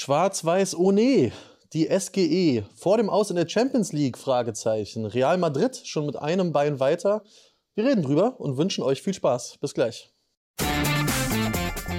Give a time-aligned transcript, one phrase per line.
[0.00, 1.32] Schwarz-Weiß, oh nee,
[1.72, 4.16] die SGE vor dem Aus in der Champions League?
[4.16, 5.04] Fragezeichen.
[5.04, 7.24] Real Madrid schon mit einem Bein weiter.
[7.74, 9.58] Wir reden drüber und wünschen euch viel Spaß.
[9.60, 10.14] Bis gleich.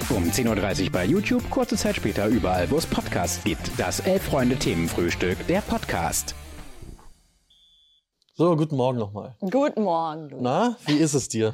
[0.09, 3.69] Um 10.30 Uhr bei YouTube, kurze Zeit später überall, wo es Podcasts gibt.
[3.77, 6.35] Das Elf-Freunde-Themenfrühstück, der Podcast.
[8.35, 9.35] So, guten Morgen nochmal.
[9.41, 10.29] Guten Morgen.
[10.29, 10.37] Du.
[10.39, 11.53] Na, wie ist es dir?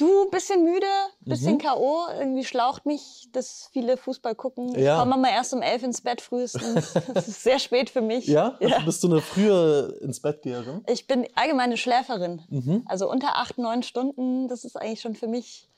[0.00, 0.86] Du, bisschen müde,
[1.20, 2.06] bisschen K.O.
[2.18, 4.74] Irgendwie schlaucht mich, dass viele Fußball gucken.
[4.74, 4.98] Ich Ja.
[4.98, 6.94] komme immer erst um elf ins Bett frühestens.
[7.14, 8.26] Das ist sehr spät für mich.
[8.26, 8.56] Ja?
[8.60, 8.78] ja.
[8.80, 10.82] Bist du eine frühe ins Bett Geherin?
[10.88, 12.42] Ich bin allgemeine Schläferin.
[12.48, 12.82] Mhm.
[12.86, 15.68] Also unter acht, neun Stunden, das ist eigentlich schon für mich,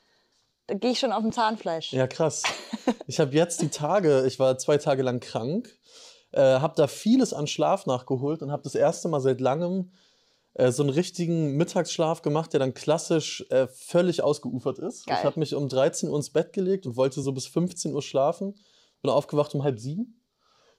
[0.67, 1.91] da gehe ich schon auf dem Zahnfleisch.
[1.91, 2.43] Ja, krass.
[3.07, 5.69] Ich habe jetzt die Tage, ich war zwei Tage lang krank,
[6.31, 9.91] äh, habe da vieles an Schlaf nachgeholt und habe das erste Mal seit langem
[10.55, 15.05] äh, so einen richtigen Mittagsschlaf gemacht, der dann klassisch äh, völlig ausgeufert ist.
[15.07, 15.17] Geil.
[15.19, 18.01] Ich habe mich um 13 Uhr ins Bett gelegt und wollte so bis 15 Uhr
[18.01, 18.55] schlafen.
[19.01, 20.19] Bin aufgewacht um halb sieben.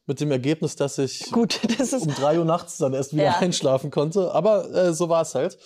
[0.07, 2.07] Mit dem Ergebnis, dass ich Gut, das ist.
[2.07, 3.39] um 3 Uhr nachts dann erst wieder Ja.
[3.39, 4.33] einschlafen konnte.
[4.33, 5.59] Aber äh, so war es halt.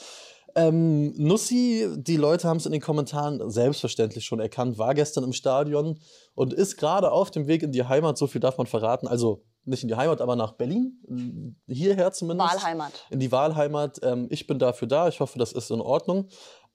[0.54, 5.32] Ähm, Nussi, die Leute haben es in den Kommentaren selbstverständlich schon erkannt, war gestern im
[5.32, 6.00] Stadion
[6.34, 9.06] und ist gerade auf dem Weg in die Heimat, so viel darf man verraten.
[9.06, 12.54] Also nicht in die Heimat, aber nach Berlin, äh, hierher zumindest.
[12.54, 12.92] Wahlheimat.
[13.10, 14.00] In die Wahlheimat.
[14.02, 16.28] Ähm, ich bin dafür da, ich hoffe, das ist in Ordnung.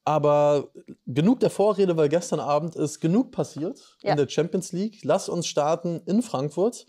[0.06, 0.68] Aber
[1.06, 4.12] genug der Vorrede, weil gestern Abend ist genug passiert Ja.
[4.12, 5.00] in der Champions League.
[5.04, 6.86] Lass uns starten in Frankfurt.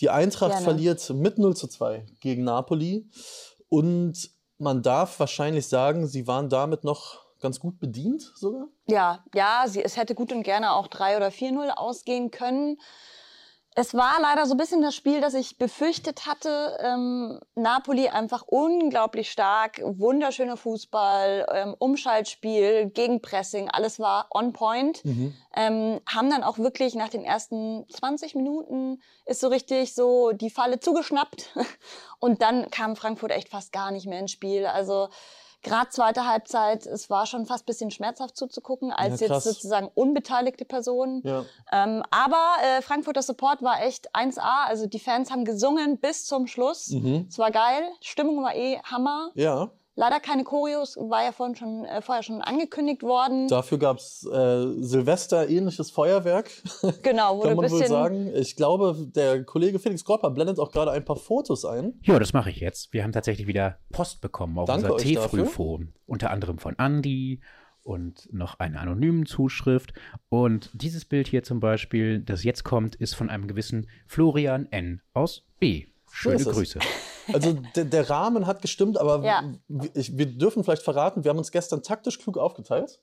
[0.00, 0.64] Die Eintracht Gerne.
[0.64, 3.08] verliert mit 0 zu 2 gegen Napoli.
[3.68, 8.68] Und man darf wahrscheinlich sagen, sie waren damit noch ganz gut bedient sogar.
[8.86, 12.78] Ja, ja, sie, es hätte gut und gerne auch 3 oder 4-0 ausgehen können.
[13.76, 16.78] Es war leider so ein bisschen das Spiel, das ich befürchtet hatte.
[16.80, 25.02] Ähm, Napoli einfach unglaublich stark, wunderschöner Fußball, ähm, Umschaltspiel, Gegenpressing, alles war on point.
[25.56, 30.50] Ähm, haben dann auch wirklich nach den ersten 20 Minuten ist so richtig so die
[30.50, 31.50] Falle zugeschnappt.
[32.20, 34.66] Und dann kam Frankfurt echt fast gar nicht mehr ins Spiel.
[34.66, 35.08] Also
[35.64, 39.90] gerade zweite Halbzeit, es war schon fast ein bisschen schmerzhaft zuzugucken, als Ja, jetzt sozusagen
[39.94, 41.22] unbeteiligte Person.
[41.24, 41.44] Ja.
[41.72, 44.66] Ähm, aber äh, Frankfurter Support war echt 1A.
[44.66, 46.88] Also die Fans haben gesungen bis zum Schluss.
[46.90, 47.26] Mhm.
[47.28, 47.82] Es war geil.
[48.00, 49.30] Stimmung war eh Hammer.
[49.34, 53.46] Ja, Leider keine Choreos, war ja vorhin schon, äh, vorher schon angekündigt worden.
[53.46, 56.50] dafür gab es äh, Silvester-ähnliches Feuerwerk,
[57.02, 57.94] Genau, wurde kann man ein wohl bisschen.
[57.94, 58.30] sagen.
[58.34, 62.00] Ich glaube, der Kollege Felix Kropper blendet auch gerade ein paar Fotos ein.
[62.02, 62.92] Ja, das mache ich jetzt.
[62.92, 65.44] Wir haben tatsächlich wieder Post bekommen auf Danke unser euch dafür.
[65.44, 65.94] T-Frühphone.
[66.06, 67.40] Unter anderem von Andy
[67.84, 69.92] und noch einer anonymen Zuschrift.
[70.28, 75.02] Und dieses Bild hier zum Beispiel, das jetzt kommt, ist von einem gewissen Florian N.
[75.12, 75.86] aus B.
[76.10, 76.48] Schöne es.
[76.48, 76.78] Grüße.
[77.32, 79.42] Also der, der Rahmen hat gestimmt, aber Ja.
[79.94, 83.00] ich, wir dürfen vielleicht verraten, wir haben uns gestern taktisch klug aufgeteilt.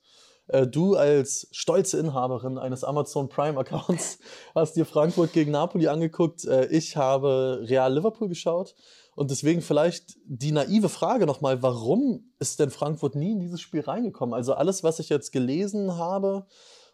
[0.48, 4.18] Äh, Du als stolze Inhaberin eines Amazon Prime-Accounts
[4.54, 6.44] hast dir Frankfurt gegen Napoli angeguckt.
[6.44, 8.74] Äh, Ich habe Real Liverpool geschaut.
[9.14, 13.82] Und deswegen vielleicht die naive Frage nochmal, warum ist denn Frankfurt nie in dieses Spiel
[13.82, 14.34] reingekommen?
[14.34, 16.46] Also alles, was ich jetzt gelesen habe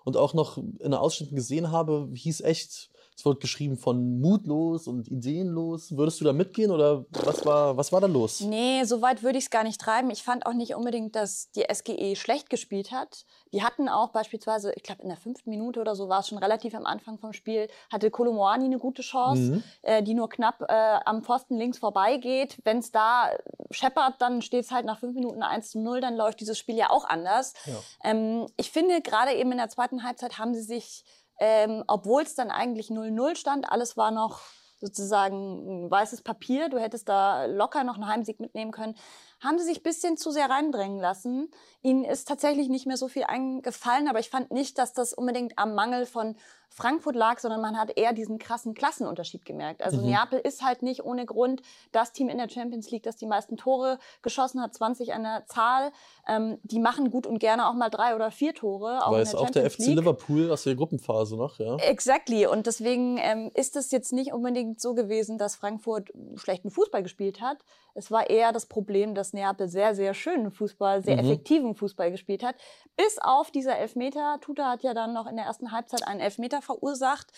[0.04, 4.86] und auch noch in den Ausschnitten gesehen habe, hieß echt, es wurde geschrieben von mutlos
[4.86, 5.96] und ideenlos.
[5.96, 8.42] Würdest du da mitgehen oder was war, was war da los?
[8.42, 10.08] Nee, so weit würde ich es gar nicht treiben.
[10.10, 13.24] Ich fand auch nicht unbedingt, dass die SGE schlecht gespielt hat.
[13.52, 16.38] Die hatten auch beispielsweise, ich glaube in der fünften Minute oder so war es schon
[16.38, 19.62] relativ am Anfang vom Spiel, hatte Kolomoani eine gute Chance, Mhm.
[19.82, 22.58] äh, die nur knapp äh, am Pfosten links vorbeigeht.
[22.62, 23.30] Wenn es da
[23.72, 26.76] scheppert, dann steht es halt nach fünf Minuten 1 zu 0, dann läuft dieses Spiel
[26.76, 27.54] ja auch anders.
[27.66, 27.74] Ja.
[28.04, 31.04] Ähm, ich finde, gerade eben in der zweiten Halbzeit haben sie sich,
[31.38, 34.40] ähm, obwohl es dann eigentlich 0-0 stand, alles war noch
[34.80, 38.96] sozusagen ein weißes Papier, du hättest da locker noch einen Heimsieg mitnehmen können,
[39.40, 41.50] haben sie sich ein bisschen zu sehr reindrängen lassen.
[41.82, 45.58] Ihnen ist tatsächlich nicht mehr so viel eingefallen, aber ich fand nicht, dass das unbedingt
[45.58, 46.34] am Mangel von
[46.70, 49.82] Frankfurt lag, sondern man hat eher diesen krassen Klassenunterschied gemerkt.
[49.82, 50.10] Also Mhm.
[50.10, 51.62] Neapel ist halt nicht ohne Grund
[51.92, 55.46] das Team in der Champions League, das die meisten Tore geschossen hat, 20 an der
[55.46, 55.92] Zahl.
[56.28, 59.06] Ähm, die machen gut und gerne auch mal drei oder vier Tore.
[59.06, 59.96] Auch Weil es der auch der FC League.
[59.96, 61.76] Liverpool aus der Gruppenphase noch, ja.
[61.76, 62.46] Exactly.
[62.46, 67.40] Und deswegen ähm, ist es jetzt nicht unbedingt so gewesen, dass Frankfurt schlechten Fußball gespielt
[67.40, 67.58] hat.
[67.94, 71.20] Es war eher das Problem, dass Neapel sehr, sehr schönen Fußball, sehr Mhm.
[71.24, 72.54] effektiven Fußball gespielt hat.
[72.96, 74.38] Bis auf dieser Elfmeter.
[74.40, 77.28] Tuta hat ja dann noch in der ersten Halbzeit einen Elfmeter verursacht.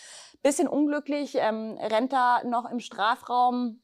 [0.43, 3.79] Bisschen unglücklich, ähm, rennt da noch im Strafraum.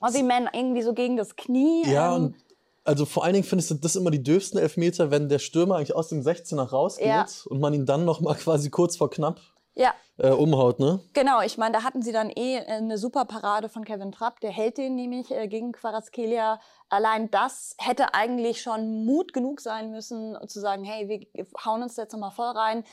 [0.00, 1.84] Ossiman irgendwie so gegen das Knie.
[1.86, 2.36] Ja, ähm, und
[2.84, 5.96] also vor allen Dingen findest du das immer die dürfsten Elfmeter, wenn der Stürmer eigentlich
[5.96, 7.26] aus dem 16er rausgeht Ja.
[7.46, 9.40] und man ihn dann noch mal quasi kurz vor knapp
[9.76, 11.00] ja, äh, umhaut, ne?
[11.12, 14.40] Genau, ich meine, da hatten sie dann eh eine super Parade von Kevin Trapp.
[14.40, 16.58] Der hält den nämlich äh, gegen Quarazkelia.
[16.88, 21.94] Allein das hätte eigentlich schon Mut genug sein müssen, zu sagen, hey, wir hauen uns
[21.94, 22.84] da jetzt nochmal voll rein.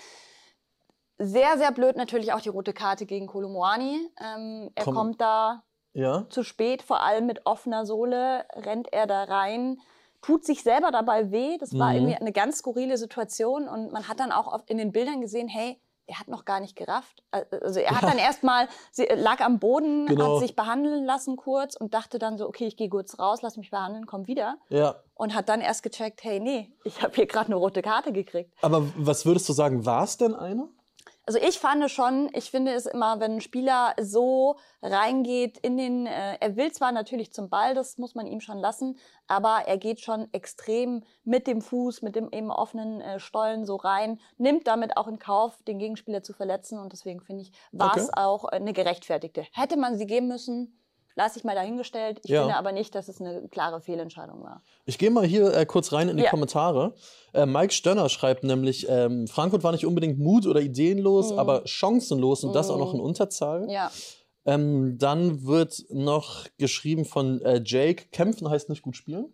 [1.17, 4.09] Sehr, sehr blöd natürlich auch die rote Karte gegen Kolomoani.
[4.19, 4.93] Ähm, er Komm.
[4.93, 5.63] kommt da
[5.93, 6.25] Ja.
[6.29, 9.79] zu spät, vor allem mit offener Sohle, rennt er da rein,
[10.21, 11.57] tut sich selber dabei weh.
[11.59, 11.95] Das war Mhm.
[11.95, 15.47] irgendwie eine ganz skurrile Situation und man hat dann auch oft in den Bildern gesehen,
[15.47, 15.79] hey,
[16.13, 17.23] er hat noch gar nicht gerafft.
[17.31, 20.35] Also er hat dann erstmal, sie lag am Boden, Genau.
[20.35, 23.57] hat sich behandeln lassen kurz und dachte dann so, okay, ich gehe kurz raus, lass
[23.57, 24.57] mich behandeln, komm wieder.
[24.69, 24.95] Ja.
[25.15, 28.53] Und hat dann erst gecheckt, hey, nee, ich habe hier gerade eine rote Karte gekriegt.
[28.61, 30.69] Aber was würdest du sagen, war es denn eine?
[31.25, 36.05] Also ich fand schon, ich finde es immer, wenn ein Spieler so reingeht in den,
[36.05, 38.97] äh, er will zwar natürlich zum Ball, das muss man ihm schon lassen,
[39.27, 43.77] aber er geht schon extrem mit dem Fuß, mit dem eben offenen äh, Stollen so
[43.77, 47.95] rein, nimmt damit auch in Kauf, den Gegenspieler zu verletzen und deswegen finde ich, war
[47.95, 48.13] es Okay.
[48.13, 49.45] auch eine gerechtfertigte.
[49.53, 50.77] Hätte man sie geben müssen,
[51.15, 52.19] lasse ich mal dahingestellt.
[52.23, 52.41] Ich Ja.
[52.41, 54.61] finde aber nicht, dass es eine klare Fehlentscheidung war.
[54.85, 56.29] Ich gehe mal hier äh, kurz rein in die Ja.
[56.29, 56.93] Kommentare.
[57.33, 61.39] Äh, Mike Stönner schreibt nämlich, ähm, Frankfurt war nicht unbedingt mut- oder ideenlos, Mhm.
[61.39, 63.05] aber chancenlos und das auch noch in Mhm.
[63.05, 63.69] Unterzahl.
[63.69, 63.91] Ja,
[64.45, 69.31] Ähm, dann wird noch geschrieben von äh, Jake, kämpfen heißt nicht gut spielen.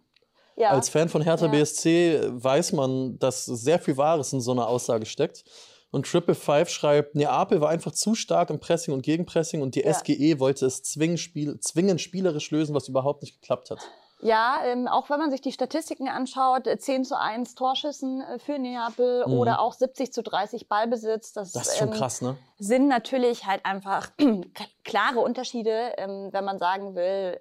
[0.55, 0.69] ja.
[0.69, 1.47] Als Fan von Hertha.
[1.47, 5.45] BSC weiß man, dass sehr viel Wahres in so einer Aussage steckt.
[5.91, 9.81] Und Triple Five schreibt, Neapel war einfach zu stark im Pressing und Gegenpressing und die
[9.81, 9.93] Ja.
[9.93, 13.79] SGE wollte es zwingend, spiel zwingend spielerisch lösen, was überhaupt nicht geklappt hat.
[14.21, 18.37] Ja, ähm, auch wenn man sich die Statistiken anschaut, äh, 10 zu 1 Torschüssen äh,
[18.37, 19.33] für Neapel Mhm.
[19.33, 21.31] oder auch 70 zu 30 Ballbesitz.
[21.31, 22.37] Das, Das ist schon ähm, krass, ne?
[22.57, 24.09] sind natürlich halt einfach
[24.83, 27.39] klare Unterschiede, ähm, wenn man sagen will,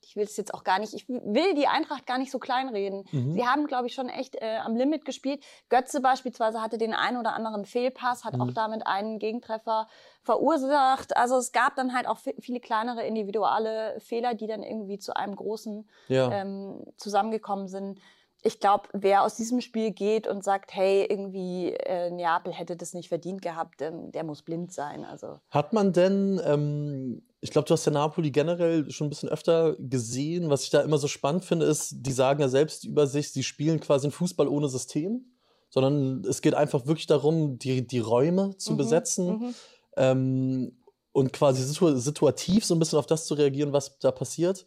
[0.00, 3.04] ich will es jetzt auch gar nicht, ich will die Eintracht gar nicht so kleinreden.
[3.12, 3.32] Mhm.
[3.32, 5.44] Sie haben, glaube ich, schon echt äh, am Limit gespielt.
[5.68, 8.54] Götze beispielsweise hatte den einen oder anderen Fehlpass, hat auch Mhm.
[8.54, 9.88] damit einen Gegentreffer
[10.22, 11.16] verursacht.
[11.16, 15.14] Also es gab dann halt auch vi- viele kleinere individuelle Fehler, die dann irgendwie zu
[15.16, 16.30] einem großen Ja.
[16.32, 18.00] ähm, zusammengekommen sind.
[18.46, 22.92] Ich glaube, wer aus diesem Spiel geht und sagt, hey, irgendwie äh, Neapel hätte das
[22.92, 25.04] nicht verdient gehabt, ähm, der muss blind sein.
[25.06, 29.28] Also Hat man denn, ähm, ich glaube, du hast ja Napoli generell schon ein bisschen
[29.28, 30.48] öfter gesehen.
[30.48, 33.42] Was ich da immer so spannend finde, ist, die sagen ja selbst über sich, sie
[33.42, 35.26] spielen quasi einen Fußball ohne System,
[35.68, 39.54] sondern es geht einfach wirklich darum, die, die Räume zu Mhm, besetzen mhm.
[39.98, 40.76] ähm,
[41.12, 44.64] und quasi situ situativ so ein bisschen auf das zu reagieren, was da passiert.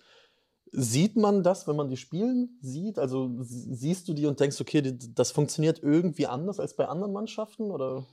[0.72, 3.00] Sieht man das, wenn man die spielen sieht?
[3.00, 6.88] Also sie- siehst du die und denkst, okay, die, das funktioniert irgendwie anders als bei
[6.88, 7.72] anderen Mannschaften?
[7.72, 8.06] Oder?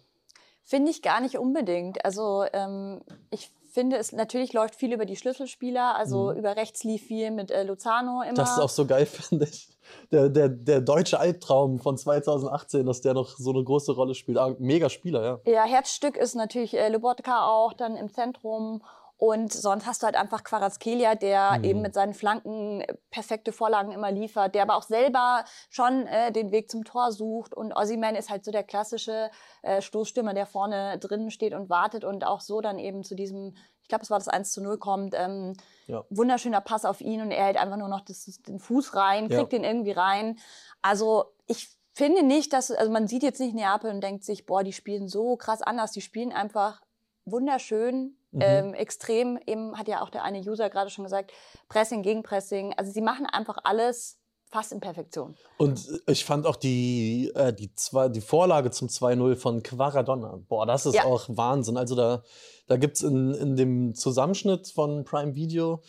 [0.62, 2.02] Finde ich gar nicht unbedingt.
[2.04, 5.96] Also ähm, ich finde, es natürlich läuft viel über die Schlüsselspieler.
[5.96, 6.38] Also Mhm.
[6.38, 8.34] über rechts lief viel mit äh, Luzano immer.
[8.34, 9.68] Das ist auch so geil, finde ich.
[10.10, 14.38] Der, der, der deutsche Albtraum von 2018, dass der noch so eine große Rolle spielt.
[14.38, 15.52] Ah, mega Spieler, ja.
[15.52, 18.82] Ja, Herzstück ist natürlich äh, Lobotka auch dann im Zentrum.
[19.26, 21.64] Und sonst hast du halt einfach Quarazkelia, der Mhm.
[21.64, 26.30] eben mit seinen Flanken äh, perfekte Vorlagen immer liefert, der aber auch selber schon äh,
[26.30, 27.54] den Weg zum Tor sucht.
[27.54, 29.30] Und Ossiman ist halt so der klassische
[29.62, 33.56] äh, Stoßstürmer, der vorne drinnen steht und wartet und auch so dann eben zu diesem,
[33.80, 35.14] ich glaube, es war das 1 zu 0 kommt.
[35.16, 35.54] Ähm,
[35.86, 36.04] Ja.
[36.10, 39.38] Wunderschöner Pass auf ihn und er hält einfach nur noch das, den Fuß rein, Ja.
[39.38, 40.38] kriegt den irgendwie rein.
[40.82, 44.62] Also ich finde nicht, dass, also man sieht jetzt nicht Neapel und denkt sich, boah,
[44.62, 45.92] die spielen so krass anders.
[45.92, 46.82] Die spielen einfach
[47.26, 48.42] wunderschön, Mhm.
[48.42, 49.38] ähm, extrem.
[49.46, 51.32] Eben hat ja auch der eine User gerade schon gesagt,
[51.68, 52.74] Pressing, Gegenpressing.
[52.76, 54.18] Also sie machen einfach alles
[54.50, 55.34] fast in Perfektion.
[55.56, 60.38] Und ich fand auch die, äh, die, zwei, die Vorlage zum 2-0 von Quaradonna.
[60.48, 61.04] Boah, das ist Ja.
[61.04, 61.76] auch Wahnsinn.
[61.76, 62.22] Also da,
[62.68, 65.82] da gibt es in, in dem Zusammenschnitt von Prime Video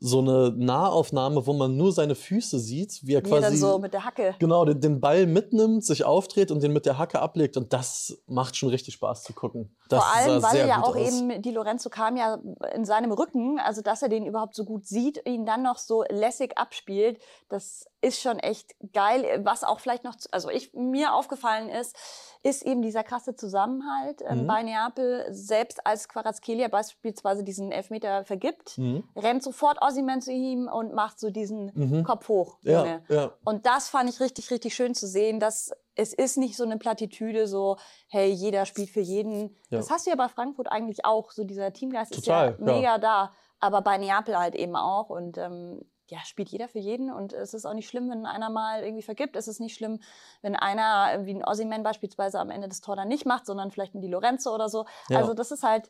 [0.00, 3.92] so eine Nahaufnahme, wo man nur seine Füße sieht, wie er dann quasi so mit
[3.92, 4.34] der Hacke.
[4.38, 7.56] genau den, den Ball mitnimmt, sich aufdreht und den mit der Hacke ablegt.
[7.56, 9.74] Und das macht schon richtig Spaß zu gucken.
[9.88, 11.08] Das Vor allem, weil ja auch aus.
[11.08, 12.38] eben die Lorenzo kam ja
[12.74, 16.04] in seinem Rücken, also dass er den überhaupt so gut sieht, ihn dann noch so
[16.08, 19.40] lässig abspielt, das ist schon echt geil.
[19.44, 21.96] Was auch vielleicht noch, also ich mir aufgefallen ist,
[22.44, 24.46] ist eben dieser krasse Zusammenhalt ähm, Mhm.
[24.46, 25.26] bei Neapel.
[25.30, 29.02] Selbst als Quarazkelia beispielsweise diesen Elfmeter vergibt, Mhm.
[29.16, 32.04] rennt sofort Ossiman zu ihm und macht so diesen Mhm.
[32.04, 32.58] Kopf hoch.
[32.62, 33.32] Ja, ja.
[33.44, 36.78] Und das fand ich richtig, richtig schön zu sehen, dass es ist nicht so eine
[36.78, 37.76] Plattitüde, so,
[38.06, 39.56] hey, jeder spielt für jeden.
[39.70, 39.78] Ja.
[39.78, 41.32] Das hast du ja bei Frankfurt eigentlich auch.
[41.32, 42.72] So dieser Teamgeist Total, ist ja ja.
[42.72, 43.32] mega da.
[43.58, 45.10] Aber bei Neapel halt eben auch.
[45.10, 47.12] Und ähm, ja, spielt jeder für jeden.
[47.12, 49.36] Und es ist auch nicht schlimm, wenn einer mal irgendwie vergibt.
[49.36, 50.00] Es ist nicht schlimm,
[50.42, 53.94] wenn einer, wie ein Ossiman beispielsweise, am Ende das Tor dann nicht macht, sondern vielleicht
[53.94, 54.86] ein Di Lorenzo oder so.
[55.08, 55.18] Ja.
[55.18, 55.88] Also das ist halt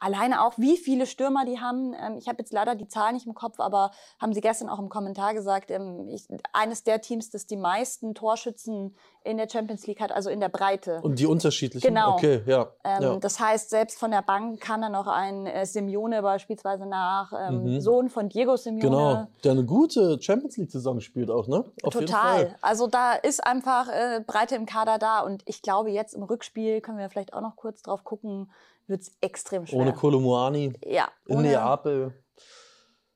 [0.00, 1.94] alleine auch, wie viele Stürmer die haben.
[1.94, 4.78] Ähm, ich habe jetzt leider die Zahl nicht im Kopf, aber haben sie gestern auch
[4.78, 9.86] im Kommentar gesagt, ähm, ich, eines der Teams, das die meisten Torschützen in der Champions
[9.86, 11.00] League hat, also in der Breite.
[11.02, 11.86] Und die unterschiedlichen?
[11.86, 12.14] Genau.
[12.14, 12.68] Okay, ja.
[12.84, 13.16] Ähm, ja.
[13.16, 17.60] Das heißt, selbst von der Bank kann dann noch ein äh, Simeone beispielsweise nach, ähm,
[17.64, 17.80] Mhm.
[17.80, 18.80] Sohn von Diego Simeone.
[18.80, 21.64] Genau, der eine gute Champions League-Saison spielt auch, ne?
[21.82, 22.56] Auf Total.
[22.62, 26.80] Also da ist einfach äh, Breite im Kader da und ich glaube, jetzt im Rückspiel
[26.80, 28.50] können wir vielleicht auch noch kurz drauf gucken,
[28.90, 29.78] wird es extrem schwer.
[29.78, 32.12] Ohne Kolomuani ja, in Neapel.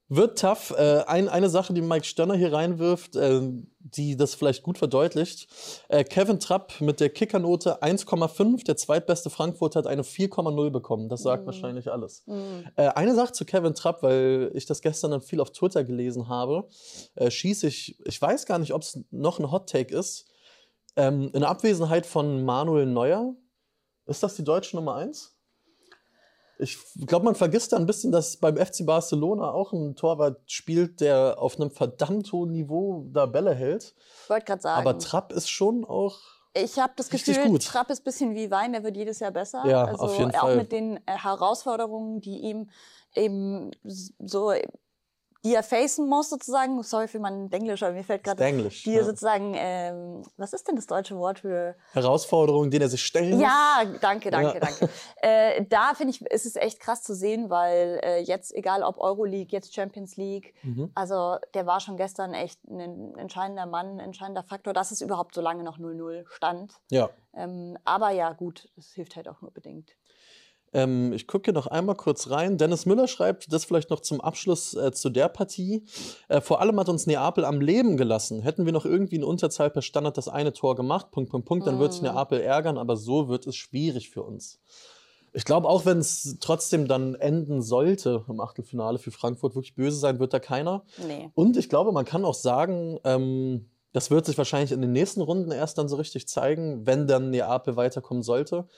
[0.09, 0.71] Wird tough.
[0.77, 3.41] Äh, ein, eine Sache, die Mike Stönner hier reinwirft, äh,
[3.79, 5.49] die das vielleicht gut verdeutlicht.
[5.89, 11.09] Äh, Kevin Trapp mit der Kickernote 1,5, der zweitbeste Frankfurt hat eine 4,0 bekommen.
[11.09, 11.47] Das sagt Mhm.
[11.47, 12.23] wahrscheinlich alles.
[12.77, 16.29] Äh, eine Sache zu Kevin Trapp, weil ich das gestern dann viel auf Twitter gelesen
[16.29, 16.69] habe,
[17.15, 20.27] äh, schieße ich, ich weiß gar nicht, ob es noch ein Hot Take ist,
[20.97, 23.35] ähm, in Abwesenheit von Manuel Neuer,
[24.07, 25.34] ist das die deutsche Nummer 1?
[26.59, 31.01] Ich glaube, man vergisst da ein bisschen, dass beim FC Barcelona auch ein Torwart spielt,
[31.01, 33.95] der auf einem verdammt hohen Niveau da Bälle hält.
[34.23, 34.81] Ich wollte gerade sagen.
[34.81, 36.19] Aber Trapp ist schon auch.
[36.57, 37.65] Ich habe das Gefühl, gut.
[37.65, 39.65] Trapp ist ein bisschen wie Wein, der wird jedes Jahr besser.
[39.67, 40.57] Ja, also auf jeden auch Fall.
[40.57, 42.71] mit den äh, Herausforderungen, die ihm
[43.17, 44.53] eben so,
[45.45, 46.83] die er facen muss sozusagen.
[46.83, 48.83] Sorry für mein Englisch, aber mir fällt gerade Englisch.
[48.85, 49.05] die Ja.
[49.05, 51.77] sozusagen, ähm, was ist denn das deutsche Wort für?
[51.93, 53.43] Herausforderungen, denen er sich stellen muss.
[53.43, 54.61] Ja, danke, danke, Ja.
[54.61, 54.89] danke.
[55.27, 58.99] Äh, da finde ich, ist es echt krass zu sehen, weil äh, jetzt, egal ob
[58.99, 60.91] Euroleague, jetzt Champions League, Mhm.
[60.95, 65.35] also der war schon gestern echt ein entscheidender Mann, ein entscheidender Faktor, dass es überhaupt
[65.35, 66.75] so lange noch 0-0 stand.
[66.91, 67.09] ja.
[67.37, 69.91] Ähm, aber ja, gut, das hilft halt auch nur bedingt.
[70.75, 72.59] Ähm, ich gucke noch einmal kurz rein.
[72.59, 75.85] Dennis Müller schreibt, das vielleicht noch zum Abschluss äh, zu der Partie.
[76.29, 78.41] Äh, vor allem hat uns Neapel am Leben gelassen.
[78.41, 81.67] Hätten wir noch irgendwie in Unterzahl per Standard das eine Tor gemacht, Punkt, Punkt, Punkt,
[81.67, 82.07] dann wird sich Mm.
[82.07, 84.61] Neapel ärgern, aber so wird es schwierig für uns.
[85.33, 89.99] Ich glaube, auch wenn es trotzdem dann enden sollte im Achtelfinale für Frankfurt, wirklich böse
[89.99, 90.85] sein wird da keiner.
[91.07, 91.31] Nee.
[91.35, 95.21] Und ich glaube, man kann auch sagen, ähm, das wird sich wahrscheinlich in den nächsten
[95.21, 98.69] Runden erst dann so richtig zeigen, wenn dann Neapel weiterkommen sollte.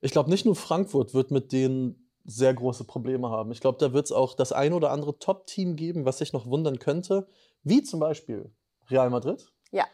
[0.00, 3.50] Ich glaube, nicht nur Frankfurt wird mit denen sehr große Probleme haben.
[3.52, 6.46] Ich glaube, da wird es auch das ein oder andere Top-Team geben, was sich noch
[6.46, 7.26] wundern könnte,
[7.62, 8.50] wie zum Beispiel
[8.90, 9.46] Real Madrid.
[9.72, 9.84] Ja.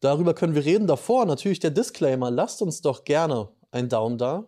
[0.00, 0.86] Darüber können wir reden.
[0.86, 2.30] Davor natürlich der Disclaimer.
[2.30, 4.46] Lasst uns doch gerne einen Daumen da.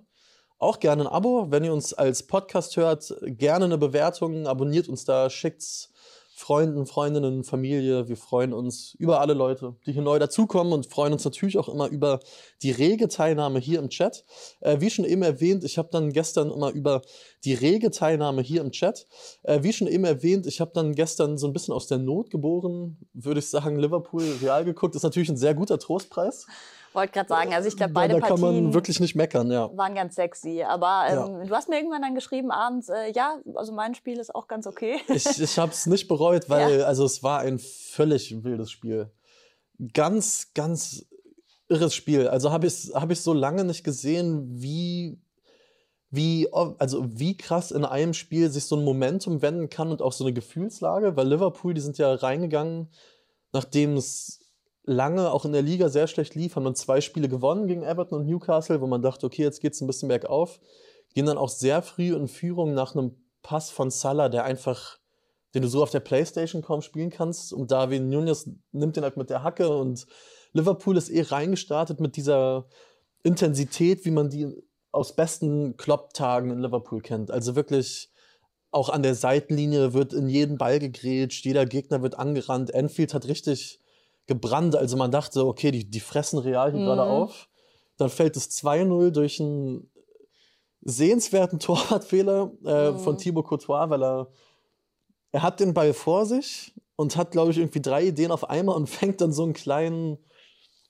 [0.58, 1.50] Auch gerne ein Abo.
[1.50, 4.46] Wenn ihr uns als Podcast hört, gerne eine Bewertung.
[4.46, 5.92] Abonniert uns da, schickt's
[6.38, 8.08] Freunden, Freundinnen, Familie.
[8.08, 11.70] Wir freuen uns über alle Leute, die hier neu dazukommen und freuen uns natürlich auch
[11.70, 12.20] immer über
[12.60, 14.22] die rege Teilnahme hier im Chat.
[14.60, 17.00] Äh, wie schon eben erwähnt, ich habe dann gestern immer über
[17.46, 19.06] die rege Teilnahme hier im Chat.
[19.44, 22.28] Äh, wie schon eben erwähnt, ich habe dann gestern so ein bisschen aus der Not
[22.28, 24.94] geboren, würde ich sagen, Liverpool Real geguckt.
[24.94, 26.46] Ist natürlich ein sehr guter Trostpreis.
[26.96, 29.50] Wollte gerade sagen, also ich glaube, Da- beide da kann man Partien wirklich nicht meckern,
[29.50, 29.70] ja.
[29.76, 30.62] waren ganz sexy.
[30.62, 34.34] Aber ähm, du hast mir irgendwann dann geschrieben abends, äh, ja, also mein Spiel ist
[34.34, 34.98] auch ganz okay.
[35.08, 39.10] Ich, ich habe es nicht bereut, weil also es war ein völlig wildes Spiel.
[39.92, 41.04] Ganz, ganz
[41.68, 42.28] irres Spiel.
[42.28, 45.20] Also habe ich hab ich so lange nicht gesehen, wie
[46.08, 50.14] wie also wie krass in einem Spiel sich so ein Momentum wenden kann und auch
[50.14, 52.88] so eine Gefühlslage, weil Liverpool, die sind ja reingegangen,
[53.52, 54.40] nachdem es
[54.86, 58.20] lange auch in der Liga sehr schlecht lief, haben dann zwei Spiele gewonnen gegen Everton
[58.20, 60.60] und Newcastle, wo man dachte, okay, jetzt geht es ein bisschen bergauf.
[61.14, 64.98] Gehen dann auch sehr früh in Führung nach einem Pass von Salah, der einfach,
[65.54, 67.52] den du so auf der Playstation kaum spielen kannst.
[67.52, 70.06] Und Darwin Nunez nimmt den halt mit der Hacke und
[70.52, 72.68] Liverpool ist eh reingestartet mit dieser
[73.22, 74.54] Intensität, wie man die
[74.92, 77.30] aus besten Klopp-Tagen in Liverpool kennt.
[77.30, 78.10] Also wirklich
[78.70, 82.72] auch an der Seitenlinie wird in jeden Ball gegrätscht, jeder Gegner wird angerannt.
[82.72, 83.80] Enfield hat richtig
[84.26, 84.76] gebrannt.
[84.76, 86.84] Also man dachte, okay, die, die fressen Real hier Mhm.
[86.86, 87.48] gerade auf.
[87.96, 89.90] Dann fällt es 2-0 durch einen
[90.82, 92.98] sehenswerten Torwartfehler äh, Mhm.
[92.98, 94.28] von Thibaut Courtois, weil er,
[95.32, 98.76] er hat den Ball vor sich und hat, glaube ich, irgendwie drei Ideen auf einmal
[98.76, 100.18] und fängt dann so einen kleinen,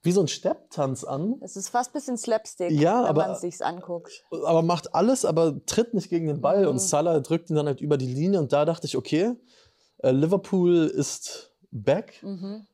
[0.02, 1.37] wie so einen Stepptanz an.
[1.40, 4.25] Es ist fast ein bisschen Slapstick, Ja, wenn aber- man es sich anguckt.
[4.31, 6.69] aber macht alles, aber tritt nicht gegen den Ball Mhm.
[6.69, 9.33] und Salah drückt ihn dann halt über die Linie und da dachte ich, okay,
[9.99, 12.66] äh, Liverpool ist back Mhm.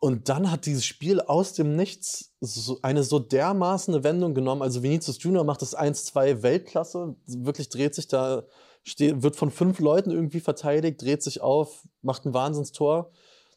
[0.00, 4.62] Und dann hat dieses Spiel aus dem Nichts so eine so dermaßen Wendung genommen.
[4.62, 8.44] Also Vinicius Junior macht das 1-2 Weltklasse, wirklich dreht sich da,
[8.82, 13.10] steht, wird von fünf Leuten irgendwie verteidigt, dreht sich auf, macht ein Wahnsinnstor.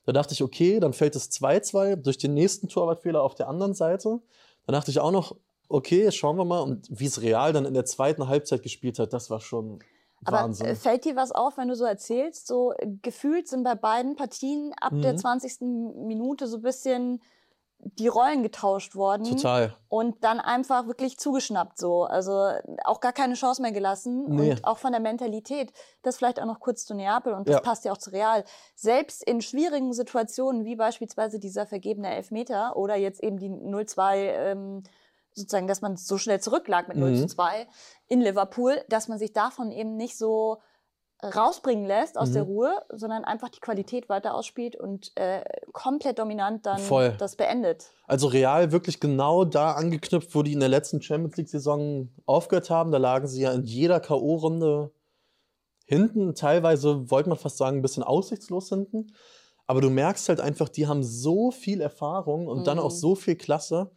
[0.06, 3.74] Da dachte ich, okay, dann fällt es 2-2 durch den nächsten Torwartfehler auf der anderen
[3.74, 4.20] Seite.
[4.66, 5.38] Dann dachte ich auch noch,
[5.70, 6.60] okay, schauen wir mal.
[6.60, 9.80] Und wie es Real dann in der zweiten Halbzeit gespielt hat, das war schon
[10.26, 10.68] Aber Wahnsinn.
[10.68, 12.48] äh, fällt dir was auf, wenn du so erzählst?
[12.48, 15.18] So äh, gefühlt sind bei beiden Partien ab der Mhm.
[15.18, 15.62] 20.
[16.06, 17.22] Minute so ein bisschen
[17.98, 19.26] die Rollen getauscht worden.
[19.26, 19.76] Total.
[19.90, 22.04] Und dann einfach wirklich zugeschnappt so.
[22.04, 22.50] Also
[22.86, 24.24] auch gar keine Chance mehr gelassen.
[24.30, 24.52] Nee.
[24.52, 25.74] Und auch von der Mentalität.
[26.02, 27.60] Das vielleicht auch noch kurz zu Neapel und das Ja.
[27.62, 28.46] passt ja auch zu Real.
[28.76, 34.84] Selbst in schwierigen Situationen, wie beispielsweise dieser vergebene Elfmeter oder jetzt eben die 0-2, ähm,
[35.34, 37.16] sozusagen, dass man so schnell zurücklag mit 0 Mhm.
[37.18, 37.68] zu 2
[38.08, 40.58] in Liverpool, dass man sich davon eben nicht so
[41.24, 42.34] rausbringen lässt aus Mhm.
[42.34, 47.16] der Ruhe, sondern einfach die Qualität weiter ausspielt und äh, komplett dominant dann Voll.
[47.18, 47.92] das beendet.
[48.08, 52.92] Also Real wirklich genau da angeknüpft, wo die in der letzten Champions League-Saison aufgehört haben.
[52.92, 54.92] Da lagen sie ja in jeder K.O.-Runde
[55.86, 56.36] hinten.
[56.36, 59.14] Teilweise wollte man fast sagen, ein bisschen aussichtslos hinten.
[59.66, 62.96] Aber du merkst halt einfach, die haben so viel Erfahrung und dann auch Mhm.
[62.98, 63.92] so viel Klasse.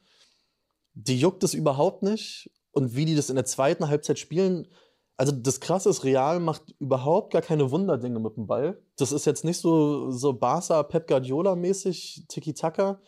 [0.97, 2.51] Die juckt es überhaupt nicht.
[2.73, 4.67] Und wie die das in der zweiten Halbzeit spielen,
[5.17, 8.83] also das Krasse ist, Real macht überhaupt gar keine Wunderdinge mit dem Ball.
[8.97, 13.01] Das ist jetzt nicht so, so Barca, Pep Guardiola-mäßig, Tiki-Taka,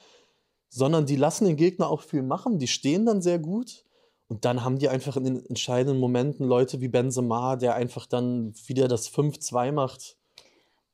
[0.71, 2.59] sondern die lassen den Gegner auch viel machen.
[2.59, 3.85] Die stehen dann sehr gut.
[4.29, 8.53] Und dann haben die einfach in den entscheidenden Momenten Leute wie Benzema, der einfach dann
[8.67, 10.18] wieder das 5-2 macht.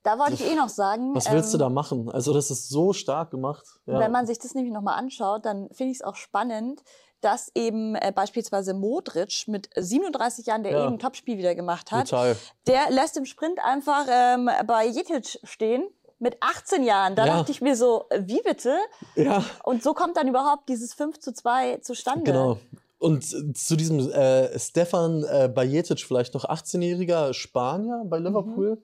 [0.05, 1.15] Da wollte ich eh noch sagen.
[1.15, 2.11] Was willst du ähm, da machen?
[2.11, 3.65] Also, das ist so stark gemacht.
[3.87, 3.99] Ja.
[3.99, 6.83] Wenn man sich das nämlich nochmal anschaut, dann finde ich es auch spannend,
[7.23, 10.85] dass eben äh, beispielsweise Modric mit 37 Jahren, der Ja.
[10.85, 12.37] eben ein Topspiel wieder gemacht hat, Total.
[12.67, 17.17] der lässt im Sprint einfach ähm, bei Jetic stehen mit 18 Jahren.
[17.17, 17.39] Da Ja.
[17.39, 18.77] dachte ich mir so, wie bitte?
[19.17, 22.25] Ja, Und so kommt dann überhaupt dieses 5 zu 2 zustande.
[22.25, 22.59] genau.
[22.99, 28.83] Und äh, zu diesem äh, Stefan äh, Bajetic, vielleicht noch 18-jähriger Spanier bei Liverpool.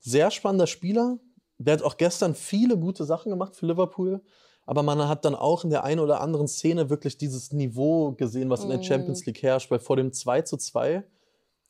[0.00, 1.18] Sehr spannender Spieler.
[1.58, 4.20] Der hat auch gestern viele gute Sachen gemacht für Liverpool.
[4.66, 8.50] Aber man hat dann auch in der einen oder anderen Szene wirklich dieses Niveau gesehen,
[8.50, 8.82] was in der Mhm.
[8.84, 9.70] Champions League herrscht.
[9.70, 11.04] Weil vor dem 2 zu 2,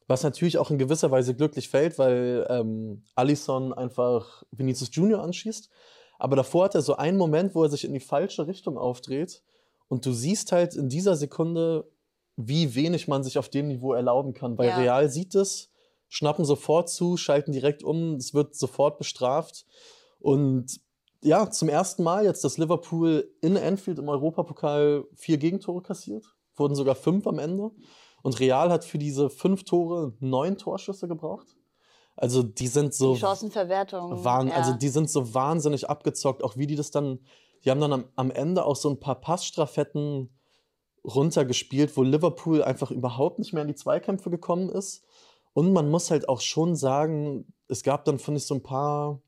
[0.08, 5.70] was natürlich auch in gewisser Weise glücklich fällt, weil ähm, Alisson einfach Vinicius Junior anschießt.
[6.18, 9.42] Aber davor hat er so einen Moment, wo er sich in die falsche Richtung aufdreht.
[9.86, 11.88] Und du siehst halt in dieser Sekunde,
[12.36, 14.58] wie wenig man sich auf dem Niveau erlauben kann.
[14.58, 14.76] Weil Ja.
[14.78, 15.70] Real sieht es,
[16.08, 19.66] schnappen sofort zu, schalten direkt um, es wird sofort bestraft.
[20.20, 20.80] Und
[21.22, 26.24] ja, zum ersten Mal jetzt, dass Liverpool in Anfield im Europapokal vier Gegentore kassiert.
[26.56, 27.70] Wurden sogar fünf am Ende.
[28.22, 31.56] Und Real hat für diese fünf Tore neun Torschüsse gebraucht.
[32.16, 34.24] Also die sind so Die Chancenverwertung.
[34.24, 34.54] waren, ja.
[34.54, 37.20] also die sind so wahnsinnig abgezockt, auch wie die das dann,
[37.64, 40.28] die haben dann am, am Ende auch so ein paar Passstraffetten
[41.04, 45.04] runtergespielt, wo Liverpool einfach überhaupt nicht mehr in die Zweikämpfe gekommen ist.
[45.58, 49.20] Und man muss halt auch schon sagen, es gab dann, finde ich, so ein paar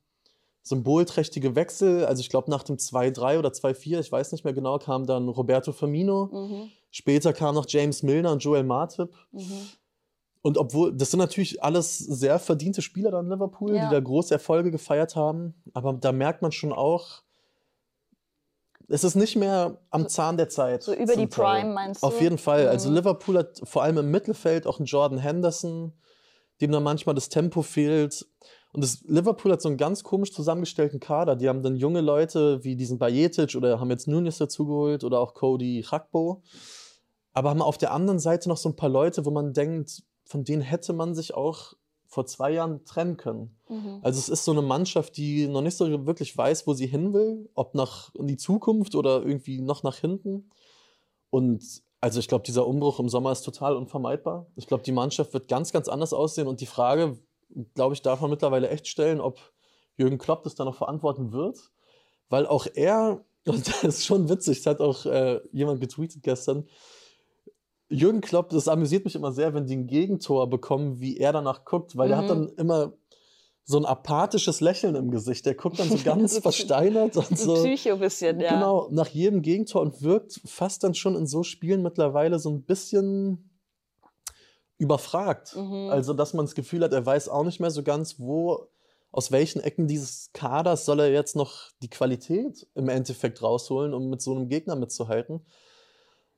[0.62, 2.04] symbolträchtige Wechsel.
[2.04, 5.28] Also ich glaube, nach dem 2-3 oder 2-4, ich weiß nicht mehr genau, kam dann
[5.28, 6.26] Roberto Firmino.
[6.32, 9.12] Mhm, Später kam noch James Milner und Joel Matip.
[9.32, 9.42] mhm.
[10.42, 13.88] Und obwohl, das sind natürlich alles sehr verdiente Spieler dann in Liverpool, Ja.
[13.88, 15.54] die da große Erfolge gefeiert haben.
[15.74, 17.22] Aber da merkt man schon auch,
[18.88, 20.82] es ist nicht mehr am Zahn der Zeit.
[20.84, 21.60] So über die Teil.
[21.60, 22.06] Prime meinst du?
[22.06, 22.68] Auf jeden Fall.
[22.68, 22.94] Also Mhm.
[22.96, 25.92] Liverpool hat vor allem im Mittelfeld auch einen Jordan Henderson,
[26.60, 28.26] dem da manchmal das Tempo fehlt.
[28.72, 31.36] Und das, Liverpool hat so einen ganz komisch zusammengestellten Kader.
[31.36, 35.34] Die haben dann junge Leute wie diesen Bajetic oder haben jetzt Nunes dazugeholt oder auch
[35.34, 36.42] Cody Rakpo.
[37.32, 40.44] Aber haben auf der anderen Seite noch so ein paar Leute, wo man denkt, von
[40.44, 41.74] denen hätte man sich auch
[42.06, 43.56] vor zwei Jahren trennen können.
[43.68, 44.00] Mhm.
[44.02, 47.12] Also es ist so eine Mannschaft, die noch nicht so wirklich weiß, wo sie hin
[47.12, 50.50] will, ob nach in die Zukunft oder irgendwie noch nach hinten.
[51.30, 54.46] Und also ich glaube, dieser Umbruch im Sommer ist total unvermeidbar.
[54.56, 56.46] Ich glaube, die Mannschaft wird ganz, ganz anders aussehen.
[56.48, 57.18] Und die Frage,
[57.74, 59.38] glaube ich, darf man mittlerweile echt stellen, ob
[59.96, 61.58] Jürgen Klopp das dann noch verantworten wird.
[62.30, 66.66] Weil auch er, und das ist schon witzig, das hat auch äh, jemand getweetet gestern,
[67.92, 71.64] Jürgen Klopp, das amüsiert mich immer sehr, wenn die ein Gegentor bekommen, wie er danach
[71.64, 72.16] guckt, weil Mhm.
[72.16, 72.92] hat dann immer
[73.64, 75.46] so ein apathisches Lächeln im Gesicht.
[75.46, 77.54] Der guckt dann so ganz versteinert und so.
[77.54, 78.54] Psycho bisschen, ja.
[78.54, 82.62] Genau, nach jedem Gegentor und wirkt fast dann schon in so Spielen mittlerweile so ein
[82.62, 83.50] bisschen
[84.78, 85.54] überfragt.
[85.54, 85.90] Mhm.
[85.90, 88.66] Also, dass man das Gefühl hat, er weiß auch nicht mehr so ganz, wo,
[89.12, 94.08] aus welchen Ecken dieses Kaders soll er jetzt noch die Qualität im Endeffekt rausholen, um
[94.08, 95.44] mit so einem Gegner mitzuhalten.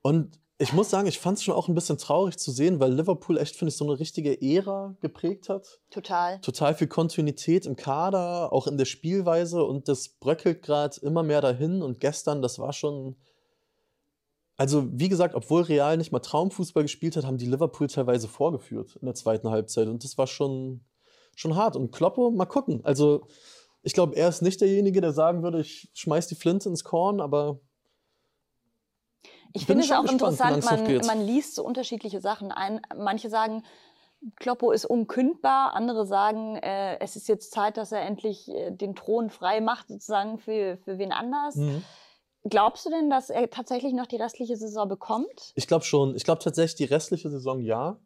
[0.02, 2.92] Und ich muss sagen, ich fand es schon auch ein bisschen traurig zu sehen, weil
[2.92, 6.40] Liverpool echt, finde ich, so eine richtige Ära geprägt hat Total.
[6.40, 11.40] total viel Kontinuität im Kader, auch in der Spielweise und das bröckelt gerade immer mehr
[11.40, 13.16] dahin und gestern, das war schon.
[14.56, 18.96] Also, wie gesagt, obwohl Real nicht mal Traumfußball gespielt hat, haben die Liverpool teilweise vorgeführt
[19.00, 20.84] in der zweiten Halbzeit und das war schon,
[21.34, 21.74] schon hart.
[21.74, 22.84] Und Kloppo, mal gucken.
[22.84, 23.26] Also,
[23.82, 27.20] ich glaube, er ist nicht derjenige, der sagen würde, ich schmeiß die Flinte ins Korn,
[27.20, 27.58] aber
[29.52, 32.80] Ich finde es auch interessant, man, man liest so unterschiedliche Sachen ein.
[32.96, 33.62] Manche sagen,
[34.36, 38.94] Kloppo ist unkündbar, andere sagen, äh, es ist jetzt Zeit, dass er endlich äh, den
[38.94, 41.56] Thron frei macht, sozusagen für, für wen anders.
[41.56, 41.82] Mhm.
[42.44, 45.52] Glaubst du denn, dass er tatsächlich noch die restliche Saison bekommt?
[45.54, 46.16] Ich glaube schon.
[46.16, 47.98] Ich glaube tatsächlich die restliche Saison ja.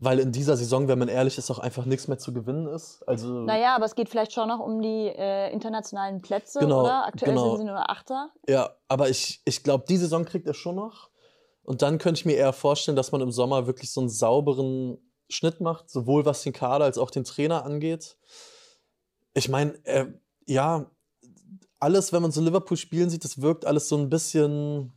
[0.00, 3.02] Weil in dieser Saison, wenn man ehrlich ist, auch einfach nichts mehr zu gewinnen ist.
[3.08, 7.06] Also, Naja, aber es geht vielleicht schon noch um die äh, internationalen Plätze, Genau, oder?
[7.06, 7.50] Aktuell genau.
[7.56, 8.30] sind sie nur Achter.
[8.48, 11.10] ja, aber ich, ich glaube, die Saison kriegt er schon noch.
[11.64, 14.98] Und dann könnte ich mir eher vorstellen, dass man im Sommer wirklich so einen sauberen
[15.28, 18.16] Schnitt macht, sowohl was den Kader als auch den Trainer angeht.
[19.34, 20.06] Ich meine, äh,
[20.46, 20.90] ja,
[21.80, 24.92] alles, wenn man so Liverpool spielen sieht, das wirkt alles so ein bisschen,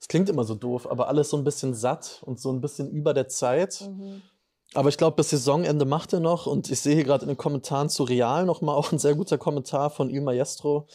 [0.00, 2.90] es klingt immer so doof, aber alles so ein bisschen satt und so ein bisschen
[2.90, 3.80] über der Zeit.
[3.80, 4.22] Mhm.
[4.74, 6.46] Aber ich glaube, bis Saisonende macht er noch.
[6.46, 9.38] Und ich sehe hier gerade in den Kommentaren zu Real nochmal auch ein sehr guter
[9.38, 10.86] Kommentar von Il Maestro.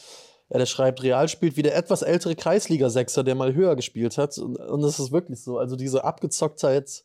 [0.50, 4.38] Ja, der schreibt, Real spielt wie der etwas ältere Kreisliga-Sechser, der mal höher gespielt hat.
[4.38, 5.58] Und, und das ist wirklich so.
[5.58, 7.04] Also diese Abgezocktheit,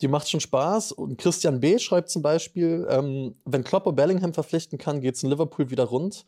[0.00, 0.92] die macht schon Spaß.
[0.92, 1.78] Und Christian B.
[1.78, 6.26] schreibt zum Beispiel, ähm, wenn Klopp Bellingham verpflichten kann, geht es in Liverpool wieder rund.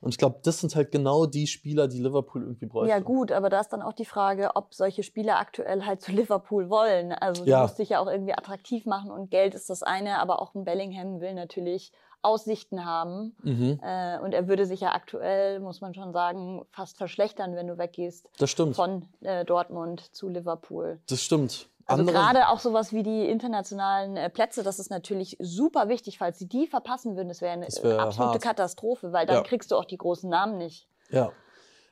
[0.00, 2.88] Und ich glaube, das sind halt genau die Spieler, die Liverpool irgendwie bräuchte.
[2.90, 6.12] Ja, gut, aber da ist dann auch die Frage, ob solche Spieler aktuell halt zu
[6.12, 7.12] Liverpool wollen.
[7.12, 7.62] Also, du Ja.
[7.62, 10.64] musst dich ja auch irgendwie attraktiv machen und Geld ist das eine, aber auch ein
[10.64, 13.34] Bellingham will natürlich Aussichten haben.
[13.42, 17.66] Mhm, Äh, und er würde sich ja aktuell, muss man schon sagen, fast verschlechtern, wenn
[17.66, 18.76] du weggehst das stimmt.
[18.76, 20.98] von äh, Dortmund zu Liverpool.
[21.08, 21.68] Das stimmt.
[21.90, 26.18] Also gerade auch sowas wie die internationalen äh, Plätze, das ist natürlich super wichtig.
[26.18, 28.42] Falls sie die verpassen würden, das wäre eine Das wär absolute hart.
[28.42, 29.42] Katastrophe, weil dann Ja.
[29.42, 30.86] kriegst du auch die großen Namen nicht.
[31.10, 31.32] Ja.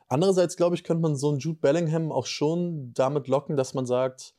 [0.08, 3.84] Andererseits, glaube ich, könnte man so einen Jude Bellingham auch schon damit locken, dass man
[3.86, 4.34] sagt,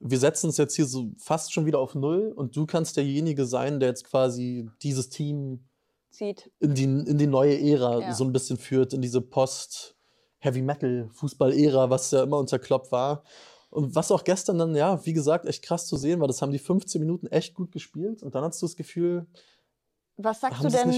[0.00, 3.46] wir setzen uns jetzt hier so fast schon wieder auf Null und du kannst derjenige
[3.46, 5.64] sein, der jetzt quasi dieses Team
[6.10, 6.50] Sieht.
[6.60, 8.12] in die, in die neue Ära Ja.
[8.12, 13.22] so ein bisschen führt, in diese Post-Heavy-Metal-Fußball-Ära, was ja immer unter Klopp war.
[13.70, 16.52] Und was auch gestern dann, ja, wie gesagt, echt krass zu sehen war, das haben
[16.52, 18.22] die 15 Minuten echt gut gespielt.
[18.22, 19.26] Und dann hast du das Gefühl,
[20.20, 20.90] Was sagst du denn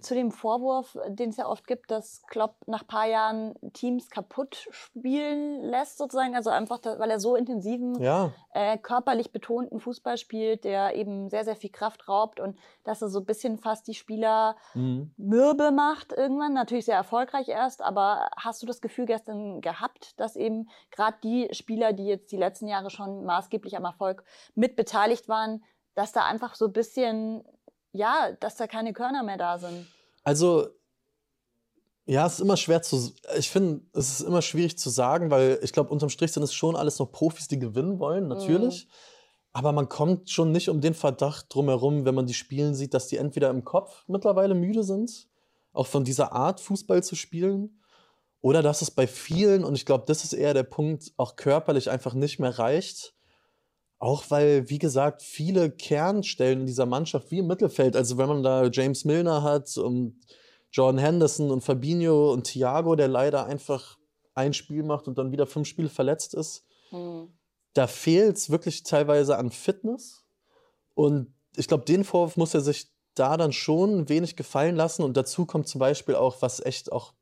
[0.00, 4.08] zu dem Vorwurf, den es ja oft gibt, dass Klopp nach ein paar Jahren Teams
[4.08, 6.34] kaputt spielen lässt, sozusagen?
[6.34, 11.44] Also einfach, weil er so intensiven, Ja, äh, körperlich betonten Fußball spielt, der eben sehr,
[11.44, 15.12] sehr viel Kraft raubt und dass er so ein bisschen fast die Spieler mhm.
[15.18, 20.36] mürbe macht irgendwann, natürlich sehr erfolgreich erst, aber hast du das Gefühl gestern gehabt, dass
[20.36, 24.24] eben gerade die Spieler, die jetzt die letzten Jahre schon maßgeblich am Erfolg
[24.54, 25.62] mit beteiligt waren,
[25.94, 27.44] dass da einfach so ein bisschen,
[27.94, 29.86] ja, dass da keine Körner mehr da sind?
[30.24, 30.68] Also,
[32.06, 33.14] ja, es ist immer schwer zu.
[33.38, 36.52] Ich finde, es ist immer schwierig zu sagen, weil ich glaube, unterm Strich sind es
[36.52, 38.88] schon alles noch Profis, die gewinnen wollen, natürlich.
[39.52, 43.06] Aber man kommt schon nicht um den Verdacht drumherum, wenn man die spielen sieht, dass
[43.06, 45.28] die entweder im Kopf mittlerweile müde sind,
[45.72, 47.80] auch von dieser Art Fußball zu spielen,
[48.40, 51.88] oder dass es bei vielen, und ich glaube, das ist eher der Punkt, auch körperlich
[51.88, 53.14] einfach nicht mehr reicht.
[54.04, 58.42] Auch weil, wie gesagt, viele Kernstellen in dieser Mannschaft wie im Mittelfeld, also wenn man
[58.42, 60.20] da James Milner hat und
[60.70, 63.96] Jordan Henderson und Fabinho und Thiago, der leider einfach
[64.34, 67.32] ein Spiel macht und dann wieder fünf Spiele verletzt ist, Hm.
[67.72, 70.26] da fehlt es wirklich teilweise an Fitness.
[70.92, 75.02] Und ich glaube, den Vorwurf muss er sich da dann schon ein wenig gefallen lassen.
[75.02, 77.14] Und dazu kommt zum Beispiel auch, was echt auch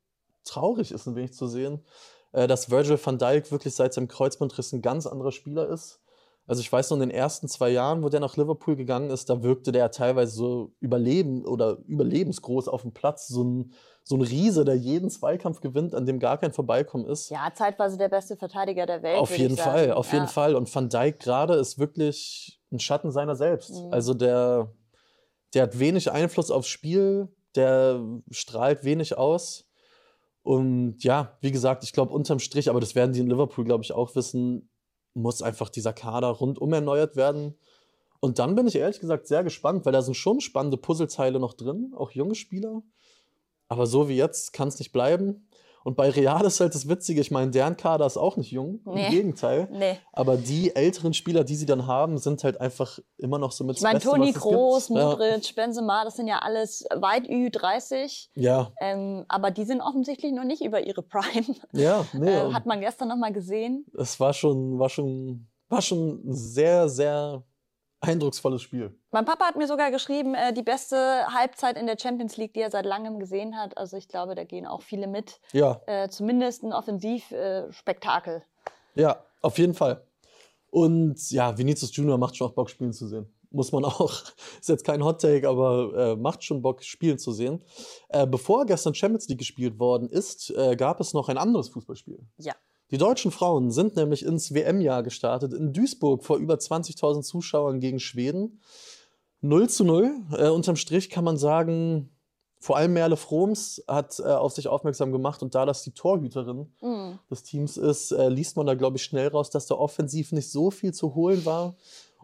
[0.42, 1.84] traurig ist, ein wenig zu sehen,
[2.32, 6.01] äh, dass Virgil van Dijk wirklich seit seinem Kreuzbandriss ein ganz anderer Spieler ist.
[6.46, 9.30] Also ich weiß noch, in den ersten zwei Jahren, wo der nach Liverpool gegangen ist,
[9.30, 13.28] da wirkte der teilweise so überleben oder überlebensgroß auf dem Platz.
[13.28, 17.30] So ein, so ein Riese, der jeden Zweikampf gewinnt, an dem gar kein Vorbeikommen ist.
[17.30, 19.18] Ja, zeitweise der beste Verteidiger der Welt.
[19.18, 19.92] Auf jeden Fall, sagen.
[19.92, 20.14] auf ja.
[20.14, 20.56] jeden Fall.
[20.56, 23.70] Und Van Dijk gerade ist wirklich ein Schatten seiner selbst.
[23.70, 23.92] Mhm.
[23.92, 24.72] Also der,
[25.54, 29.64] der hat wenig Einfluss aufs Spiel, der strahlt wenig aus.
[30.42, 33.84] Und ja, wie gesagt, ich glaube unterm Strich, aber das werden die in Liverpool, glaube
[33.84, 34.68] ich, auch wissen,
[35.14, 37.54] muss einfach dieser Kader rundum erneuert werden.
[38.20, 41.54] Und dann bin ich ehrlich gesagt sehr gespannt, weil da sind schon spannende Puzzleteile noch
[41.54, 42.82] drin, auch junge Spieler.
[43.68, 45.48] Aber so wie jetzt kann es nicht bleiben.
[45.84, 48.80] Und bei Real ist halt das Witzige, ich meine, deren Kader ist auch nicht jung,
[48.84, 49.06] Nee.
[49.06, 49.68] im Gegenteil.
[49.72, 49.98] Nee.
[50.12, 53.76] Aber die älteren Spieler, die sie dann haben, sind halt einfach immer noch so mit
[53.76, 54.98] Ich meine, Toni Kroos, gibt.
[54.98, 55.06] Ja.
[55.10, 58.28] Modric, Benzema, das sind ja alles weit Ü30.
[58.34, 61.46] Ja, Ähm, aber die sind offensichtlich noch nicht über ihre Prime.
[61.72, 62.30] ja, nee.
[62.30, 63.84] Äh, hat man gestern noch mal gesehen.
[63.98, 67.42] es war schon, war schon, war schon sehr, sehr
[68.02, 68.94] eindrucksvolles Spiel.
[69.10, 70.96] Mein Papa hat mir sogar geschrieben, äh, die beste
[71.32, 73.76] Halbzeit in der Champions League, die er seit langem gesehen hat.
[73.78, 75.40] Also ich glaube, da gehen auch viele mit.
[75.52, 78.42] Ja, Äh, zumindest ein Offensivspektakel.
[78.94, 80.04] ja, auf jeden Fall.
[80.70, 83.26] Und ja, Vinicius Junior macht schon auch Bock, spielen zu sehen.
[83.50, 84.22] Muss man auch.
[84.60, 87.62] Ist jetzt kein Hot Take, aber äh, macht schon Bock, spielen zu sehen.
[88.08, 92.18] Äh, bevor gestern Champions League gespielt worden ist, äh, gab es noch ein anderes Fußballspiel.
[92.38, 92.54] Ja.
[92.92, 97.98] Die deutschen Frauen sind nämlich ins WM-Jahr gestartet in Duisburg vor über 20.000 Zuschauern gegen
[97.98, 98.60] Schweden.
[99.40, 100.10] 0 zu 0.
[100.36, 102.10] Äh, unterm Strich kann man sagen,
[102.60, 106.70] vor allem Merle Froms hat äh, auf sich aufmerksam gemacht und da das die Torhüterin
[106.82, 107.18] Mhm.
[107.30, 110.50] des Teams ist, äh, liest man da, glaube ich, schnell raus, dass da offensiv nicht
[110.50, 111.74] so viel zu holen war.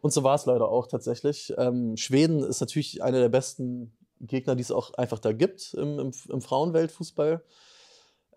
[0.01, 1.53] Und so war es leider auch tatsächlich.
[1.57, 5.99] Ähm, Schweden ist natürlich einer der besten Gegner, die es auch einfach da gibt im,
[5.99, 7.43] im, im Frauenweltfußball.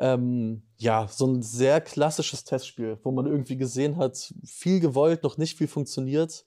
[0.02, 5.38] Ähm, ja, so ein sehr klassisches Testspiel, wo man irgendwie gesehen hat, viel gewollt, noch
[5.38, 6.44] nicht viel funktioniert.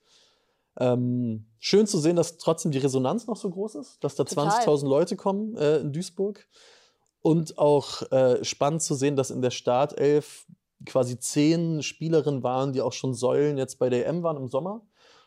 [0.77, 4.49] Ähm, schön zu sehen, dass trotzdem die Resonanz noch so groß ist, dass da Total.
[4.49, 6.45] 20.000 Leute kommen äh, in Duisburg.
[7.21, 10.45] Und auch äh, spannend zu sehen, dass in der Startelf
[10.85, 14.81] quasi zehn Spielerinnen waren, die auch schon Säulen jetzt bei der EM waren im Sommer.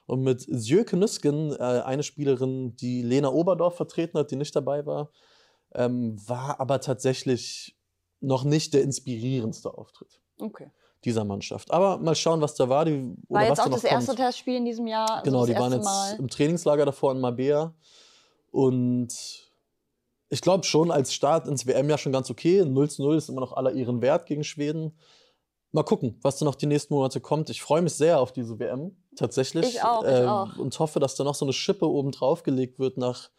[0.05, 4.85] Und mit Sjöke Nüsken, äh, eine Spielerin, die Lena Oberdorf vertreten hat, die nicht dabei
[4.85, 5.11] war,
[5.75, 7.78] ähm, war aber tatsächlich
[8.21, 10.71] noch nicht der inspirierendste Auftritt Okay.
[11.05, 11.71] dieser Mannschaft.
[11.71, 12.85] Aber mal schauen, was da war.
[12.85, 14.19] Die, War jetzt was auch da das erste kommt.
[14.19, 15.11] Testspiel in diesem Jahr.
[15.11, 16.17] also Genau, die waren jetzt Mal.
[16.19, 17.75] im Trainingslager davor in Mabea.
[18.51, 19.09] Und
[20.31, 22.65] ich glaube schon, als Start ins WM-Jahr schon ganz okay.
[22.65, 24.99] 0 zu 0 ist immer noch aller ihren Wert gegen Schweden.
[25.73, 27.51] Mal gucken, was da noch die nächsten Monate kommt.
[27.51, 29.67] Ich freue mich sehr auf diese WM, tatsächlich.
[29.67, 30.57] Ich auch, ich Ähm, auch.
[30.57, 33.31] Und hoffe, dass da noch so eine Schippe oben drauf gelegt wird nach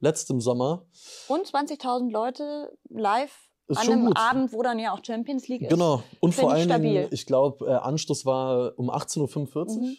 [0.00, 0.86] letztem Sommer.
[1.28, 4.16] Und 20.000 Leute live Ist an einem gut.
[4.16, 5.70] Abend, wo dann ja auch Champions League ist.
[5.70, 6.02] Genau.
[6.20, 7.08] Und vor Dingen, stabil.
[7.10, 9.82] ich glaube, äh, Anstoß war um 18.45 Uhr.
[9.82, 9.96] Mhm.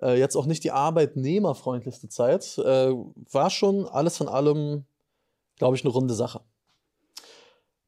[0.00, 2.58] Äh, jetzt auch nicht die arbeitnehmerfreundlichste Zeit.
[2.58, 2.94] Äh,
[3.30, 4.84] war schon alles in allem,
[5.56, 6.40] glaube ich, eine runde Sache.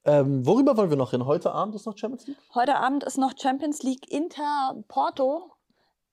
[0.04, 1.26] Ähm, worüber wollen wir noch reden?
[1.26, 2.36] Heute Abend ist noch Champions League?
[2.54, 5.50] Heute Abend ist noch Champions League Inter Porto.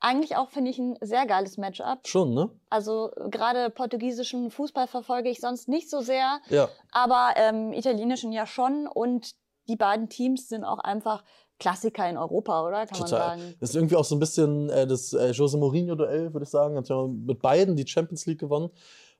[0.06, 2.06] Eigentlich auch, finde ich, ein sehr geiles Matchup.
[2.06, 2.50] Schon, ne?
[2.70, 6.68] Also gerade portugiesischen Fußball verfolge ich sonst nicht so sehr, Ja.
[6.92, 8.86] aber ähm, italienischen ja schon.
[8.86, 9.32] Und
[9.70, 11.24] die beiden Teams sind auch einfach
[11.58, 12.86] Klassiker in Europa, oder?
[12.86, 13.30] Kann Total.
[13.30, 13.56] man sagen.
[13.62, 16.76] Das ist irgendwie auch so ein bisschen äh, das äh, Jose Mourinho-Duell, würde ich sagen.
[16.76, 18.72] Hat ja mit beiden die Champions League gewonnen.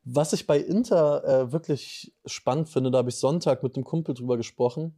[0.04, 4.14] Was ich bei Inter äh, wirklich spannend finde, da habe ich Sonntag mit einem Kumpel
[4.16, 4.98] drüber gesprochen,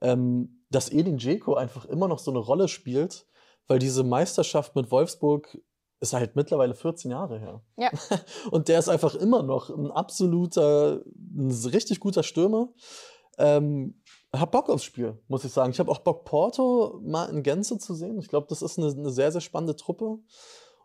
[0.00, 3.26] ähm, dass Edin Dzeko einfach immer noch so eine Rolle spielt,
[3.68, 5.58] weil diese Meisterschaft mit Wolfsburg
[6.00, 7.62] ist halt mittlerweile 14 Jahre her.
[7.76, 7.90] Ja.
[8.50, 11.02] Und der ist einfach immer noch ein absoluter,
[11.36, 12.72] ein richtig guter Stürmer.
[13.38, 14.00] Ähm,
[14.32, 15.70] hab Bock aufs Spiel, muss ich sagen.
[15.70, 18.18] Ich habe auch Bock, Porto mal in Gänze zu sehen.
[18.18, 20.18] Ich glaube, das ist eine, eine sehr, sehr spannende Truppe.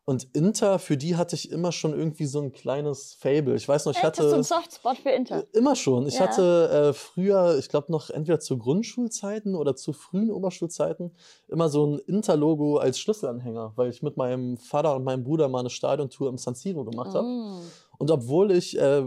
[0.06, 3.56] Und Inter, für die hatte ich immer schon irgendwie so ein kleines Fable.
[3.56, 4.44] Ich weiß noch, ich Echt, hast du einen hatte.
[4.44, 5.46] Softspot für Inter?
[5.54, 6.08] Immer schon.
[6.08, 6.22] Ich Ja.
[6.22, 11.16] hatte äh, früher, ich glaube noch entweder zu Grundschulzeiten oder zu frühen Oberschulzeiten,
[11.48, 15.60] immer so ein Inter-Logo als Schlüsselanhänger, weil ich mit meinem Vater und meinem Bruder mal
[15.62, 17.26] eine Stadiontour im San Siro gemacht habe.
[17.26, 17.62] Mm.
[17.98, 19.06] Und obwohl ich äh,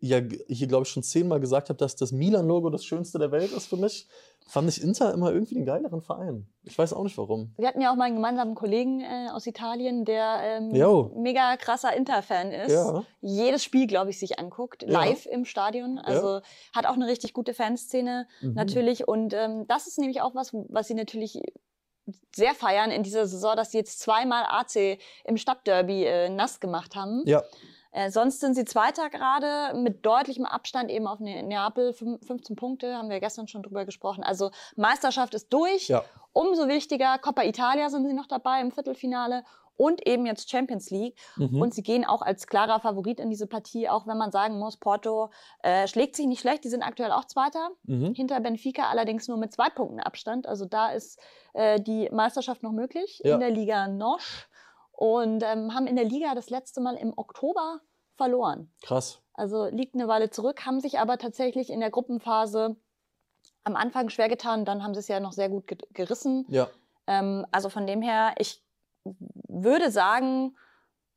[0.00, 3.50] ja hier, glaube ich, schon zehnmal gesagt habe, dass das Milan-Logo das schönste der Welt
[3.52, 4.06] ist für mich,
[4.48, 6.46] fand ich Inter immer irgendwie den geileren Verein.
[6.62, 7.52] Ich weiß auch nicht warum.
[7.56, 10.70] Wir hatten ja auch mal einen gemeinsamen Kollegen äh, aus Italien, der ähm,
[11.22, 12.72] mega krasser Inter-Fan ist.
[12.72, 13.02] Ja.
[13.20, 14.90] Jedes Spiel, glaube ich, sich anguckt, Ja.
[15.04, 15.98] live im Stadion.
[15.98, 16.40] Also
[16.74, 18.52] hat auch eine richtig gute Fanszene Mhm.
[18.54, 19.08] natürlich.
[19.08, 21.40] Und ähm, das ist nämlich auch was, was sie natürlich
[22.34, 26.94] sehr feiern in dieser Saison, dass sie jetzt zweimal AC im Stadtderby äh, nass gemacht
[26.94, 27.22] haben.
[27.26, 27.42] Ja,
[27.96, 31.92] Äh, sonst sind sie Zweiter gerade mit deutlichem Abstand eben auf Ne- Neapel.
[31.92, 34.22] Fün- 15 Punkte, haben wir gestern schon drüber gesprochen.
[34.22, 35.88] Also Meisterschaft ist durch.
[35.88, 36.04] ja.
[36.34, 39.44] Umso wichtiger, Coppa Italia sind sie noch dabei im Viertelfinale
[39.78, 41.16] und eben jetzt Champions League.
[41.36, 41.62] Mhm.
[41.62, 44.76] Und sie gehen auch als klarer Favorit in diese Partie, auch wenn man sagen muss,
[44.76, 45.30] Porto
[45.62, 46.64] äh, schlägt sich nicht schlecht.
[46.64, 47.70] Die sind aktuell auch Zweiter.
[47.84, 48.12] Mhm.
[48.12, 50.46] Hinter Benfica allerdings nur mit zwei Punkten Abstand.
[50.46, 51.18] Also da ist
[51.54, 53.32] äh, die Meisterschaft noch möglich Ja.
[53.34, 54.48] in der Liga Nosch.
[54.96, 57.80] Und ähm, haben in der Liga das letzte Mal im Oktober
[58.16, 58.72] verloren.
[58.82, 59.20] Krass.
[59.34, 62.76] Also liegt eine Weile zurück, haben sich aber tatsächlich in der Gruppenphase
[63.64, 64.64] am Anfang schwer getan.
[64.64, 66.46] Dann haben sie es ja noch sehr gut ge gerissen.
[66.48, 66.68] Ja.
[67.06, 68.64] Ähm, also von dem her, ich
[69.48, 70.56] würde sagen,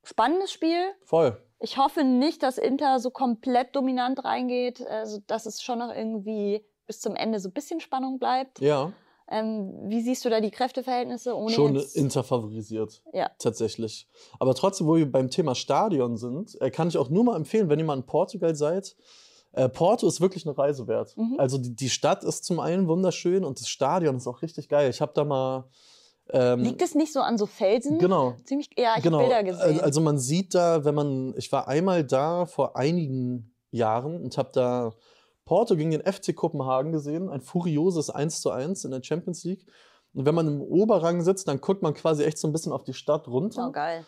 [0.03, 0.91] spannendes Spiel.
[1.05, 1.41] Voll.
[1.59, 6.65] Ich hoffe nicht, dass Inter so komplett dominant reingeht, also dass es schon noch irgendwie
[6.85, 8.59] bis zum Ende so ein bisschen Spannung bleibt.
[8.59, 8.91] Ja.
[9.31, 11.35] Ähm, wie siehst du da die Kräfteverhältnisse?
[11.35, 13.01] Ohne Schon jetzt, Inter favorisiert.
[13.13, 13.29] Ja.
[13.37, 14.07] Tatsächlich.
[14.39, 17.69] Aber trotzdem, wo wir beim Thema Stadion sind, äh, kann ich auch nur mal empfehlen,
[17.69, 18.95] wenn ihr mal in Portugal seid.
[19.51, 21.15] Äh, Porto ist wirklich eine Reise wert.
[21.17, 21.35] Mhm.
[21.39, 24.89] Also die, die Stadt ist zum einen wunderschön und das Stadion ist auch richtig geil.
[24.89, 25.65] Ich habe da mal.
[26.31, 27.97] Ähm, Liegt es nicht so an so Felsen?
[27.97, 28.35] Genau.
[28.45, 29.17] Ziemlich, ja, ich genau.
[29.17, 29.79] habe Bilder gesehen.
[29.79, 34.37] Al- Also man sieht da, wenn man, ich war einmal da vor einigen Jahren und
[34.37, 34.93] habe da
[35.49, 39.65] Porto gegen den FC Kopenhagen gesehen, ein furioses 1 zu 1 in der Champions League.
[40.13, 42.83] Und wenn man im Oberrang sitzt, dann guckt man quasi echt so ein bisschen auf
[42.83, 43.65] die Stadt runter.
[43.67, 44.05] oh, geil.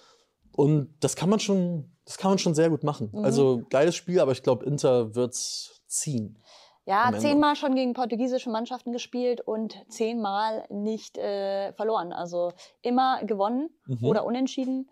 [0.55, 3.09] Und das kann man schon, das kann man schon sehr gut machen.
[3.11, 3.25] Mhm.
[3.25, 6.37] Also geiles Spiel, aber ich glaube, Inter wird's ziehen.
[6.85, 12.13] Ja, zehnmal schon gegen portugiesische Mannschaften gespielt und zehnmal nicht äh, verloren.
[12.13, 12.51] Also
[12.83, 14.05] immer gewonnen Mhm.
[14.05, 14.91] oder unentschieden.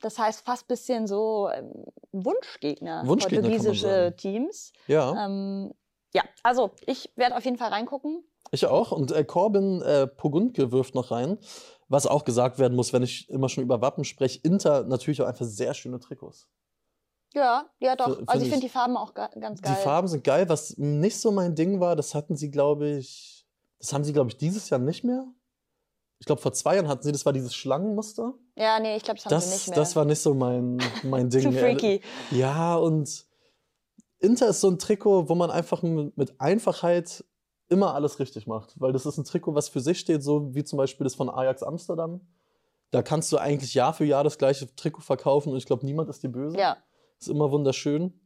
[0.00, 1.72] Das heißt fast ein bisschen so ähm,
[2.12, 4.14] Wunschgegner, Wunschgegner, portugiesische.
[4.16, 4.72] Teams.
[4.86, 5.72] Ja, Ähm,
[6.14, 8.24] ja, also ich werde auf jeden Fall reingucken.
[8.50, 8.92] ich auch.
[8.92, 11.38] Und äh, Corbin äh, Pogundke wirft noch rein.
[11.88, 15.26] Was auch gesagt werden muss, wenn ich immer schon über Wappen spreche, Inter natürlich auch
[15.26, 16.48] einfach sehr schöne Trikots.
[17.34, 18.18] Ja, ja doch.
[18.18, 19.74] F- also ich ich- finde die Farben auch ga ganz geil.
[19.78, 20.48] Die Farben sind geil.
[20.48, 23.46] Was nicht so mein Ding war, das hatten sie, glaube ich,
[23.78, 25.26] das haben sie, glaube ich, dieses Jahr nicht mehr.
[26.18, 28.32] Ich glaube, vor zwei Jahren hatten sie, das war dieses Schlangenmuster.
[28.56, 29.76] Ja, nee, ich glaube, das haben sie Das, nicht mehr.
[29.76, 31.42] das war nicht so mein, mein Ding.
[31.42, 32.00] Zu freaky.
[32.30, 33.26] Ja, und
[34.18, 37.24] Inter ist so ein Trikot, wo man einfach mit, mit Einfachheit
[37.68, 38.80] immer alles richtig macht.
[38.80, 41.28] Weil das ist ein Trikot, was für sich steht, so wie zum Beispiel das von
[41.28, 42.20] Ajax Amsterdam.
[42.92, 46.08] Da kannst du eigentlich Jahr für Jahr das gleiche Trikot verkaufen und ich glaube, niemand
[46.08, 46.56] ist dir böse.
[46.56, 46.76] Ja.
[47.18, 48.18] Ist immer wunderschön.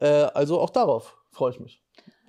[0.00, 1.82] Äh, also auch darauf freue ich mich.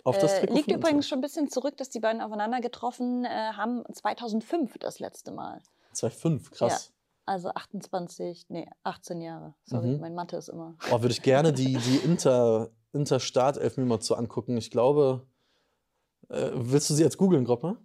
[0.10, 0.88] Auf das Äh, Trikot liegt von Inter.
[0.90, 3.84] übrigens schon ein bisschen zurück, dass die beiden aufeinander getroffen äh, haben.
[3.92, 5.62] 2005 das letzte Mal.
[5.96, 6.92] 2,5, krass.
[7.26, 9.54] Also 28, nee, 18 Jahre.
[9.66, 10.00] Sorry, Mhm.
[10.02, 10.76] mein Mathe ist immer.
[10.92, 14.58] Oh, würde ich gerne die, die Inter, Inter-Startelf mir mal zu angucken.
[14.58, 15.26] Ich glaube,
[16.30, 17.78] äh, willst du sie jetzt googeln, Groppe?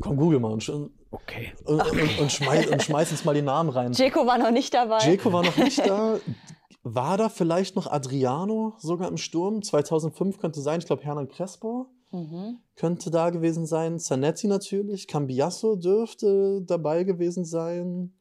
[0.00, 1.52] Komm, google mal und, sch- und, Okay.
[1.64, 3.92] und, und, und, schmeiß, und schmeiß uns mal die Namen rein.
[3.92, 4.98] Jeko war noch nicht dabei.
[5.06, 6.18] Jeko war noch nicht da.
[6.82, 9.62] War da vielleicht noch Adriano sogar im Sturm?
[9.62, 10.80] 2005 könnte sein.
[10.80, 12.58] Ich glaube, Hernan Crespo Mhm.
[12.76, 13.98] könnte da gewesen sein.
[13.98, 15.06] Zanetti natürlich.
[15.08, 18.14] Cambiasso dürfte dabei gewesen sein.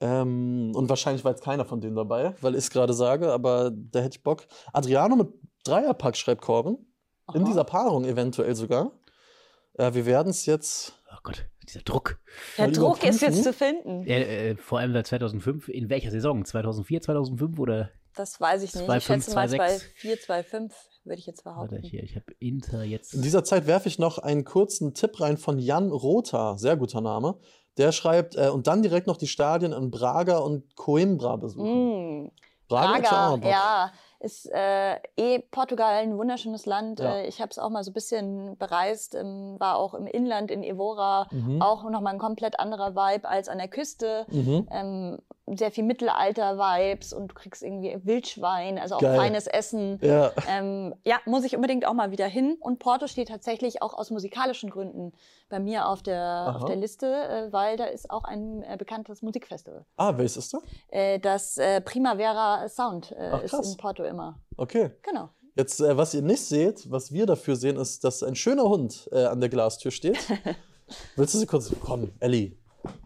[0.00, 3.70] Ähm, und wahrscheinlich war jetzt keiner von denen dabei, weil ich es gerade sage, aber
[3.70, 4.46] da hätte ich Bock.
[4.72, 5.28] Adriano mit
[5.64, 6.78] Dreierpack, schreibt Corbin.
[7.32, 7.48] In Aha.
[7.48, 8.92] dieser Paarung eventuell sogar.
[9.74, 10.94] Äh, wir werden es jetzt.
[11.10, 12.18] Oh Gott, dieser Druck.
[12.58, 14.06] Der mal Druck ist jetzt zu finden.
[14.06, 15.68] Äh, äh, vor allem seit 2005.
[15.68, 16.44] In welcher Saison?
[16.44, 17.90] 2004, 2005 oder?
[18.14, 18.88] Das weiß ich nicht.
[18.88, 19.82] 2,5, ich schätze mal 2,6.
[19.96, 20.74] 4, 2, 5,
[21.04, 21.88] würde ich jetzt Warte behaupten.
[21.88, 23.14] hier, ich habe Inter jetzt.
[23.14, 27.00] In dieser Zeit werfe ich noch einen kurzen Tipp rein von Jan Rota, sehr guter
[27.00, 27.38] Name.
[27.76, 32.26] Der schreibt, äh, und dann direkt noch die Stadien in Braga und Coimbra besuchen.
[32.26, 32.30] Mm.
[32.68, 33.50] Braga, mal Bock.
[33.50, 33.92] ja,
[34.24, 37.00] ist äh, eh Portugal ein wunderschönes Land.
[37.00, 37.16] Ja.
[37.16, 40.50] Äh, ich habe es auch mal so ein bisschen bereist, ähm, war auch im Inland
[40.50, 41.60] in Evora, Mhm.
[41.60, 44.26] auch nochmal ein komplett anderer Vibe als an der Küste.
[44.30, 44.66] Mhm.
[44.70, 49.16] Ähm, sehr viel Mittelalter-Vibes und du kriegst irgendwie Wildschwein, also auch Geil.
[49.16, 49.98] feines Essen.
[50.02, 52.56] Ja, Ähm, ja, muss ich unbedingt auch mal wieder hin.
[52.60, 55.12] Und Porto steht tatsächlich auch aus musikalischen Gründen
[55.50, 56.56] bei mir auf der, Aha.
[56.56, 59.84] auf der Liste, äh, weil da ist auch ein äh, bekanntes Musikfestival.
[59.96, 60.56] ah, welches ist?
[60.88, 64.40] Äh, das äh, Primavera Sound äh, Ach, ist in Porto immer.
[64.56, 64.92] Okay.
[65.02, 65.28] Genau.
[65.56, 69.08] Jetzt, äh, was ihr nicht seht, was wir dafür sehen, ist, dass ein schöner Hund
[69.12, 70.18] an der Glastür steht.
[71.16, 71.70] Willst du sie kurz.
[71.80, 72.56] Komm, Ellie,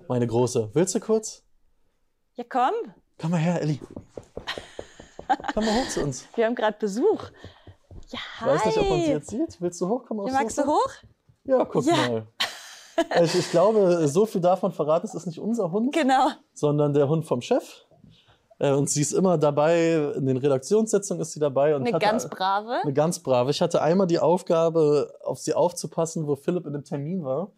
[0.08, 0.70] meine Große.
[0.72, 1.44] Willst du kurz?
[2.38, 2.70] Ja, komm,
[3.20, 3.80] Komm mal her, Ellie.
[5.54, 6.24] Komm mal hoch zu uns.
[6.36, 7.24] wir haben gerade Besuch.
[8.10, 8.46] Ja, Ich hi.
[8.46, 9.60] weiß nicht, ob man sie jetzt sieht.
[9.60, 10.88] Willst du hochkommen Ja, magst du hoch?
[11.42, 11.96] Ja, guck Ja.
[11.96, 12.26] mal.
[13.10, 16.28] Äh, Ich, ich glaube, so viel davon verraten, es ist nicht unser Hund, Genau.
[16.54, 17.84] sondern der Hund vom Chef.
[18.60, 21.74] Äh, Und sie ist immer dabei, in den Redaktionssitzungen ist sie dabei.
[21.74, 22.80] Und Eine hatte- ganz brave.
[22.82, 23.50] Eine ganz brave.
[23.50, 27.50] Ich hatte einmal die Aufgabe, auf sie aufzupassen, wo Philipp in dem Termin war.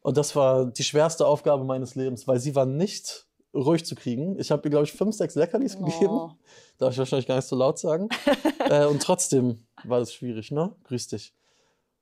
[0.00, 4.38] Und das war die schwerste Aufgabe meines Lebens, weil sie war nicht ruhig zu kriegen.
[4.38, 6.08] Ich habe ihr, glaube ich, fünf, sechs Leckerlis gegeben.
[6.08, 6.30] Oh.
[6.78, 8.08] Darf ich wahrscheinlich gar nicht so laut sagen.
[8.70, 10.74] äh, und trotzdem war das schwierig, ne?
[10.84, 11.34] Grüß dich.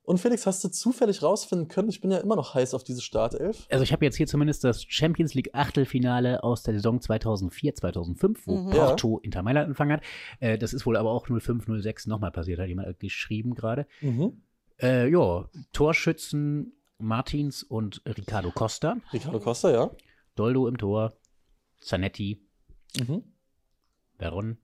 [0.03, 3.01] Und Felix, hast du zufällig rausfinden können, ich bin ja immer noch heiß auf diese
[3.01, 3.67] Startelf.
[3.69, 8.47] Also ich habe jetzt hier zumindest das Champions League Achtelfinale aus der Saison 2004, 2005,
[8.47, 8.69] wo Mhm.
[8.71, 10.03] Porto Inter Mailand empfangen hat.
[10.39, 13.85] Äh, das ist wohl aber auch 05, 06 nochmal passiert, hat jemand geschrieben gerade.
[14.01, 14.41] Mhm.
[14.81, 18.97] Äh, ja, Torschützen Martins und Ricardo Costa.
[19.13, 19.91] Ricardo Costa, ja.
[20.35, 21.13] Doldo im Tor,
[21.81, 22.41] Zanetti,
[22.99, 23.23] Mhm.
[24.17, 24.57] Veron,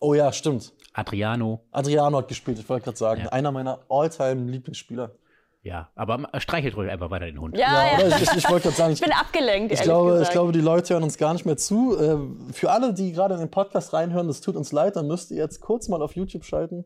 [0.00, 0.74] Oh ja, stimmt.
[0.92, 1.64] Adriano.
[1.72, 3.22] Adriano hat gespielt, ich wollte gerade sagen.
[3.22, 3.28] Ja.
[3.30, 5.16] Einer meiner All-Time-Lieblingsspieler.
[5.62, 7.56] Ja, aber streichelt ruhig einfach weiter den Hund.
[7.58, 8.06] Ja, ja.
[8.06, 8.16] oder?
[8.16, 10.28] Ich, ich, ich wollte gerade sagen, Ich bin abgelenkt, Ich glaube, gesagt.
[10.28, 11.96] ich glaube, die Leute hören uns gar nicht mehr zu.
[11.98, 15.32] Äh, Für alle, die gerade in den Podcast reinhören, das tut uns leid, dann müsst
[15.32, 16.84] ihr jetzt kurz mal auf YouTube schalten,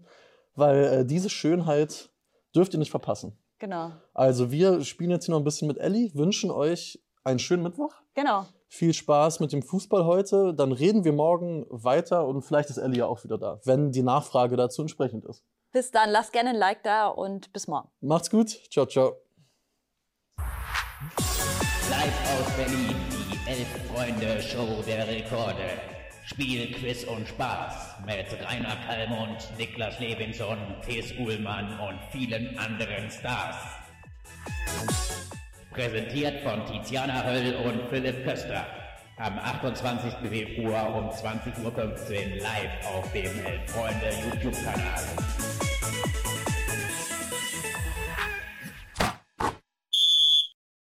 [0.54, 2.10] weil äh, diese Schönheit
[2.56, 3.36] dürft ihr nicht verpassen.
[3.58, 3.92] Genau.
[4.14, 7.92] Also wir spielen jetzt hier noch ein bisschen mit Ellie, wünschen euch einen schönen Mittwoch.
[8.14, 8.46] Genau.
[8.74, 10.54] Viel Spaß mit dem Fußball heute.
[10.54, 14.02] Dann reden wir morgen weiter und vielleicht ist Ellie ja auch wieder da, wenn die
[14.02, 15.44] Nachfrage dazu entsprechend ist.
[15.72, 17.90] Bis dann, lasst gerne ein Like da und bis morgen.
[18.00, 18.48] Macht's gut.
[18.70, 19.18] Ciao, ciao.
[20.38, 25.68] Live aus Berlin, die Elf-Freunde-Show der Rekorde.
[26.24, 33.56] Spiel, Quiz und Spaß mit Rainer Kallmund, Niklas Levinson, Thies Uhlmann und vielen anderen Stars.
[35.72, 38.66] Präsentiert von Tiziana Höll und Philipp Köster.
[39.16, 40.28] Am 28.
[40.28, 45.71] Februar um 20.15 Uhr live auf dem Elf-Freunde YouTube-Kanal.